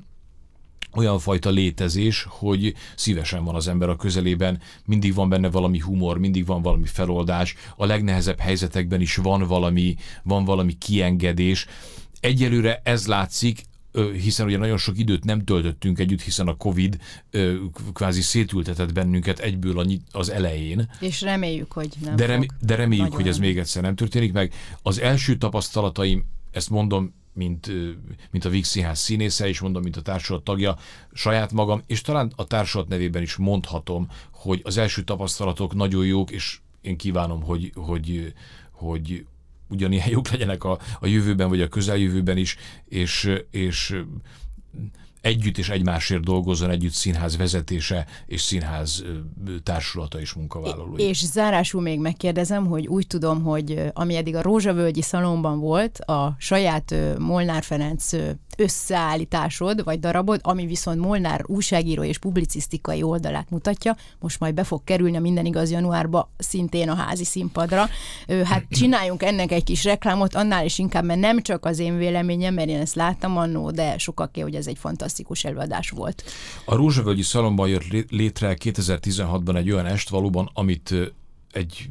olyan 0.97 1.19
fajta 1.19 1.51
létezés, 1.51 2.27
hogy 2.29 2.75
szívesen 2.97 3.45
van 3.45 3.55
az 3.55 3.69
ember 3.69 3.89
a 3.89 3.97
közelében, 3.97 4.61
mindig 4.85 5.15
van 5.15 5.29
benne 5.29 5.51
valami 5.51 5.79
humor, 5.79 6.19
mindig 6.19 6.47
van 6.47 6.63
valami 6.63 6.87
feloldás, 6.87 7.55
a 7.77 7.87
legnehezebb 7.87 8.39
helyzetekben 8.39 9.01
is 9.01 9.17
van 9.17 9.47
valami, 9.47 9.97
van 10.23 10.45
valami 10.45 10.73
kiengedés. 10.79 11.67
Egyelőre 12.21 12.81
ez 12.85 13.07
látszik, 13.07 13.63
hiszen 14.23 14.47
ugye 14.47 14.59
nagyon 14.59 14.79
sok 14.79 14.99
időt 14.99 15.25
nem 15.25 15.45
töltöttünk 15.45 15.99
együtt, 15.99 16.23
hiszen 16.23 16.49
a 16.49 16.57
Covid 16.57 16.99
kvázi 17.93 18.21
szétültetett 18.21 18.93
bennünket 18.93 19.39
egyből 19.39 19.87
az 20.11 20.31
elején. 20.31 20.91
És 21.01 21.21
reméljük, 21.21 21.73
hogy 21.73 21.89
nem 22.05 22.17
De, 22.17 22.27
remé- 22.27 22.53
de 22.61 22.75
reméljük, 22.75 23.15
hogy 23.15 23.29
ez 23.29 23.39
még 23.39 23.59
egyszer 23.59 23.83
nem 23.83 23.95
történik 23.95 24.33
meg. 24.33 24.53
Az 24.83 25.01
első 25.01 25.37
tapasztalataim, 25.37 26.25
ezt 26.51 26.71
mondom, 26.71 27.15
mint, 27.35 27.71
mint 28.31 28.45
a 28.45 28.49
Víg 28.49 28.65
Színház 28.65 28.99
színésze, 28.99 29.49
és 29.49 29.61
mondom, 29.61 29.83
mint 29.83 29.97
a 29.97 30.03
társulat 30.03 30.45
tagja, 30.45 30.77
saját 31.13 31.53
magam, 31.53 31.83
és 31.87 32.01
talán 32.01 32.33
a 32.37 32.45
társulat 32.45 32.89
nevében 32.89 33.23
is 33.23 33.37
mondhatom, 33.37 34.09
hogy 34.33 34.61
az 34.65 34.77
első 34.77 35.03
tapasztalatok 35.03 35.75
nagyon 35.75 36.07
jók, 36.07 36.31
és 36.31 36.59
én 36.81 36.97
kívánom, 36.97 37.43
hogy, 37.43 37.73
hogy, 37.75 38.33
hogy 38.71 39.27
ugyanilyen 39.69 40.09
jók 40.09 40.29
legyenek 40.29 40.65
a, 40.65 40.79
a 41.01 41.07
jövőben, 41.07 41.49
vagy 41.49 41.61
a 41.61 41.69
közeljövőben 41.69 42.37
is, 42.37 42.57
és, 42.89 43.31
és 43.51 44.03
együtt 45.25 45.59
és 45.59 45.69
egymásért 45.69 46.23
dolgozzon 46.23 46.71
együtt 46.71 46.93
színház 46.93 47.37
vezetése 47.37 48.07
és 48.27 48.41
színház 48.41 49.05
társulata 49.63 50.21
és 50.21 50.33
munkavállalói. 50.33 51.03
És 51.03 51.25
zárásul 51.25 51.83
még 51.83 52.01
megkérdezem, 52.01 52.67
hogy 52.67 52.87
úgy 52.87 53.07
tudom, 53.07 53.43
hogy 53.43 53.83
ami 53.93 54.17
eddig 54.17 54.37
a 54.37 54.43
Rózsavölgyi 54.43 55.03
Szalomban 55.03 55.59
volt, 55.59 55.99
a 55.99 56.35
saját 56.39 56.95
Molnár 57.19 57.63
Ferenc 57.63 58.11
összeállításod, 58.57 59.85
vagy 59.85 60.01
darabod, 60.01 60.41
ami 60.43 60.67
viszont 60.67 61.01
Molnár 61.01 61.43
újságíró 61.47 62.03
és 62.03 62.19
publicisztikai 62.19 63.03
oldalát 63.03 63.51
mutatja, 63.51 63.97
most 64.19 64.41
majd 64.41 64.55
be 64.55 64.65
fog 64.65 64.85
kerülni 64.85 65.17
a 65.17 65.21
Minden 65.21 65.47
Igaz 65.47 65.71
januárba 65.71 66.31
szintén 66.39 66.89
a 66.89 66.95
házi 66.95 67.25
színpadra. 67.25 67.89
Hát 68.45 68.65
csináljunk 68.79 69.23
ennek 69.23 69.53
egy 69.53 69.65
kis 69.65 69.85
reklámot, 69.85 70.35
annál 70.35 70.65
is 70.65 70.79
inkább, 70.79 71.05
mert 71.05 71.21
nem 71.21 71.43
csak 71.43 71.65
az 71.65 71.79
én 71.79 71.97
véleményem, 71.97 72.55
mert 72.55 72.69
én 72.69 72.81
ezt 72.81 72.95
láttam 72.95 73.37
annó, 73.37 73.71
de 73.71 73.99
sokaké, 73.99 74.41
hogy 74.41 74.55
ez 74.55 74.67
egy 74.67 74.79
fantasztikus 74.79 75.13
előadás 75.43 75.91
volt. 75.91 76.25
A 76.65 76.75
Rózsavölgyi 76.75 77.23
Szalomban 77.23 77.69
jött 77.69 78.11
létre 78.11 78.57
2016-ban 78.61 79.57
egy 79.57 79.71
olyan 79.71 79.87
est 79.87 80.09
valóban, 80.09 80.51
amit 80.55 80.95
egy 81.55 81.89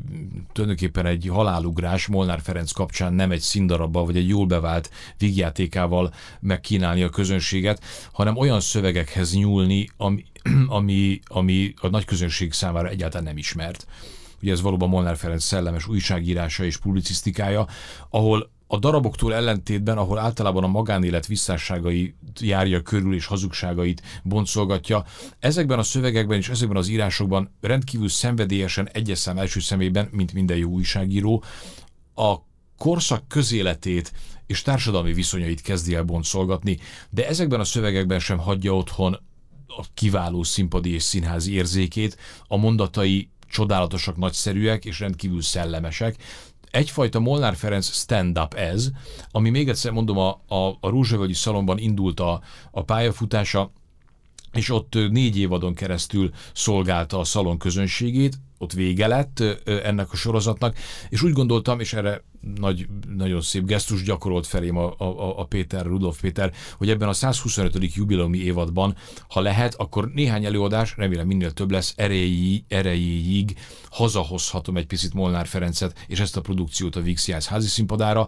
tulajdonképpen 0.52 1.06
egy 1.06 1.28
halálugrás 1.32 2.08
Molnár 2.08 2.42
Ferenc 2.42 2.72
kapcsán 2.72 3.14
nem 3.14 3.32
egy 3.32 3.40
színdarabba 3.40 4.06
vagy 4.06 4.18
egy 4.18 4.28
jól 4.28 4.46
bevált 4.46 4.90
vígjátékával 5.18 6.14
megkínálni 6.40 7.04
a 7.04 7.10
közönséget, 7.10 7.84
hanem 8.12 8.38
olyan 8.38 8.60
szövegekhez 8.60 9.34
nyúlni, 9.34 9.90
ami, 9.98 10.26
ami, 10.68 11.20
ami 11.26 11.74
a 11.82 11.88
nagy 11.88 12.06
közönség 12.06 12.54
számára 12.54 12.88
egyáltalán 12.88 13.26
nem 13.26 13.38
ismert. 13.38 13.88
Ugye 14.42 14.52
ez 14.52 14.62
valóban 14.62 14.90
Molnár 14.90 15.18
Ferenc 15.18 15.44
szellemes 15.44 15.88
újságírása 15.88 16.64
és 16.64 16.78
publicisztikája, 16.78 17.68
ahol 18.10 18.52
a 18.74 18.78
daraboktól 18.78 19.34
ellentétben, 19.34 19.98
ahol 19.98 20.18
általában 20.20 20.64
a 20.64 20.68
magánélet 20.68 21.26
visszásságait 21.26 22.16
járja 22.40 22.82
körül 22.82 23.16
és 23.16 23.26
hazugságait 23.26 24.02
boncolgatja, 24.24 25.06
ezekben 25.40 25.80
a 25.80 25.84
szövegekben 25.84 26.38
és 26.38 26.50
ezekben 26.50 26.78
az 26.78 26.88
írásokban 26.88 27.54
rendkívül 27.62 28.10
szenvedélyesen 28.10 28.90
egyes 28.92 29.18
szám 29.18 29.38
első 29.38 29.60
szemében, 29.60 30.08
mint 30.12 30.34
minden 30.34 30.58
jó 30.58 30.70
újságíró, 30.70 31.44
a 32.16 32.36
korszak 32.78 33.28
közéletét 33.28 34.14
és 34.46 34.62
társadalmi 34.62 35.14
viszonyait 35.14 35.62
kezdi 35.62 35.96
el 35.96 36.04
boncolgatni, 36.04 36.78
de 37.10 37.28
ezekben 37.28 37.60
a 37.60 37.64
szövegekben 37.64 38.20
sem 38.20 38.38
hagyja 38.38 38.76
otthon 38.76 39.20
a 39.68 39.84
kiváló 39.94 40.44
színpadi 40.44 40.94
és 40.94 41.04
színházi 41.04 41.54
érzékét, 41.54 42.18
a 42.48 42.58
mondatai 42.58 43.30
csodálatosak, 43.48 44.18
nagyszerűek 44.18 44.86
és 44.86 45.00
rendkívül 45.00 45.42
szellemesek, 45.42 46.16
egyfajta 46.74 47.20
Molnár 47.20 47.56
Ferenc 47.56 47.94
stand-up 47.94 48.54
ez, 48.54 48.90
ami 49.32 49.50
még 49.50 49.70
egyszer 49.70 49.92
mondom, 49.92 50.18
a, 50.18 50.42
a, 50.48 50.78
a 50.80 50.90
Rózsavölgyi 50.90 51.34
Szalomban 51.34 51.78
indult 51.78 52.20
a, 52.20 52.42
a 52.72 52.84
pályafutása, 52.84 53.72
és 54.54 54.70
ott 54.70 54.94
négy 54.94 55.38
évadon 55.38 55.74
keresztül 55.74 56.32
szolgálta 56.54 57.20
a 57.20 57.24
szalon 57.24 57.58
közönségét, 57.58 58.40
ott 58.58 58.74
vége 58.74 59.08
lett 59.08 59.40
ennek 59.66 60.12
a 60.12 60.16
sorozatnak, 60.16 60.78
és 61.10 61.22
úgy 61.22 61.34
gondoltam, 61.34 61.80
és 61.80 61.94
erre 61.94 62.24
nagy, 62.56 62.88
nagyon 63.16 63.42
szép 63.42 63.66
gesztus 63.66 64.04
gyakorolt 64.04 64.48
felém 64.48 64.78
a, 64.78 64.94
a, 64.98 65.40
a 65.40 65.44
Péter, 65.46 65.86
Rudolf 65.86 66.20
Péter, 66.22 66.54
hogy 66.78 66.90
ebben 66.90 67.08
a 67.08 67.14
125. 67.14 67.96
jubileumi 67.96 68.38
évadban, 68.38 68.96
ha 69.28 69.42
lehet, 69.42 69.76
akkor 69.76 70.12
néhány 70.14 70.46
előadás, 70.46 70.94
remélem 70.98 71.28
minél 71.28 71.52
több 71.52 71.72
lesz, 71.72 71.94
erejéig, 71.96 72.64
erejéig 72.68 73.58
hazahozhatom 73.90 74.78
egy 74.78 74.86
picit 74.86 75.14
Molnár 75.14 75.48
Ferencet 75.48 76.06
és 76.08 76.20
ezt 76.20 76.38
a 76.38 76.42
produkciót 76.42 76.96
a 76.96 77.02
Vixiász 77.02 77.48
házi 77.48 77.68
színpadára, 77.68 78.28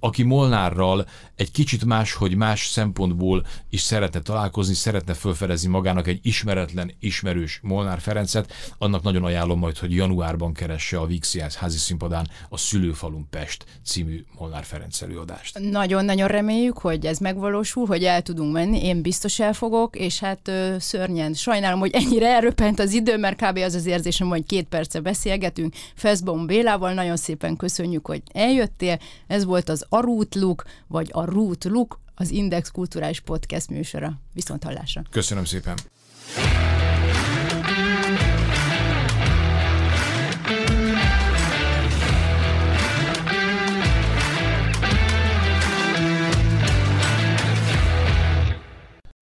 aki 0.00 0.22
Molnárral 0.22 1.06
egy 1.34 1.50
kicsit 1.50 1.84
más, 1.84 2.12
hogy 2.12 2.36
más 2.36 2.66
szempontból 2.66 3.46
is 3.70 3.80
szeretne 3.80 4.20
találkozni, 4.20 4.74
szeretne 4.74 5.14
felfedezni 5.14 5.68
magának 5.68 6.06
egy 6.06 6.20
ismeretlen, 6.22 6.92
ismerős 7.00 7.58
Molnár 7.62 8.00
Ferencet, 8.00 8.52
annak 8.78 9.02
nagyon 9.02 9.24
ajánlom 9.24 9.58
majd, 9.58 9.78
hogy 9.78 9.94
januárban 9.94 10.52
keresse 10.52 10.98
a 10.98 11.06
Vixiász 11.06 11.56
házi 11.56 11.78
színpadán 11.78 12.28
a 12.48 12.56
Szülőfalun 12.56 13.26
Pest 13.30 13.43
Budapest 13.44 13.64
című 13.84 14.24
Molnár 14.38 14.64
Ferenc 14.64 15.02
előadást. 15.02 15.58
Nagyon-nagyon 15.58 16.28
reméljük, 16.28 16.78
hogy 16.78 17.06
ez 17.06 17.18
megvalósul, 17.18 17.86
hogy 17.86 18.04
el 18.04 18.22
tudunk 18.22 18.52
menni, 18.52 18.84
én 18.84 19.02
biztos 19.02 19.40
elfogok, 19.40 19.96
és 19.96 20.18
hát 20.18 20.48
ö, 20.48 20.76
szörnyen 20.78 21.34
sajnálom, 21.34 21.78
hogy 21.78 21.90
ennyire 21.94 22.28
elröpent 22.28 22.78
az 22.78 22.92
idő, 22.92 23.16
mert 23.16 23.42
kb. 23.42 23.56
az 23.56 23.74
az 23.74 23.86
érzésem, 23.86 24.28
hogy 24.28 24.46
két 24.46 24.68
perce 24.68 25.00
beszélgetünk. 25.00 25.74
Feszbom 25.94 26.46
Bélával 26.46 26.92
nagyon 26.92 27.16
szépen 27.16 27.56
köszönjük, 27.56 28.06
hogy 28.06 28.22
eljöttél. 28.32 28.98
Ez 29.26 29.44
volt 29.44 29.68
az 29.68 29.86
Arút 29.88 30.34
Luk, 30.34 30.64
vagy 30.86 31.08
a 31.12 31.24
Root 31.24 31.64
Luk, 31.64 32.00
az 32.14 32.30
Index 32.30 32.70
Kulturális 32.70 33.20
Podcast 33.20 33.70
műsora. 33.70 34.12
Viszont 34.32 34.64
hallásra. 34.64 35.02
Köszönöm 35.10 35.44
szépen. 35.44 35.76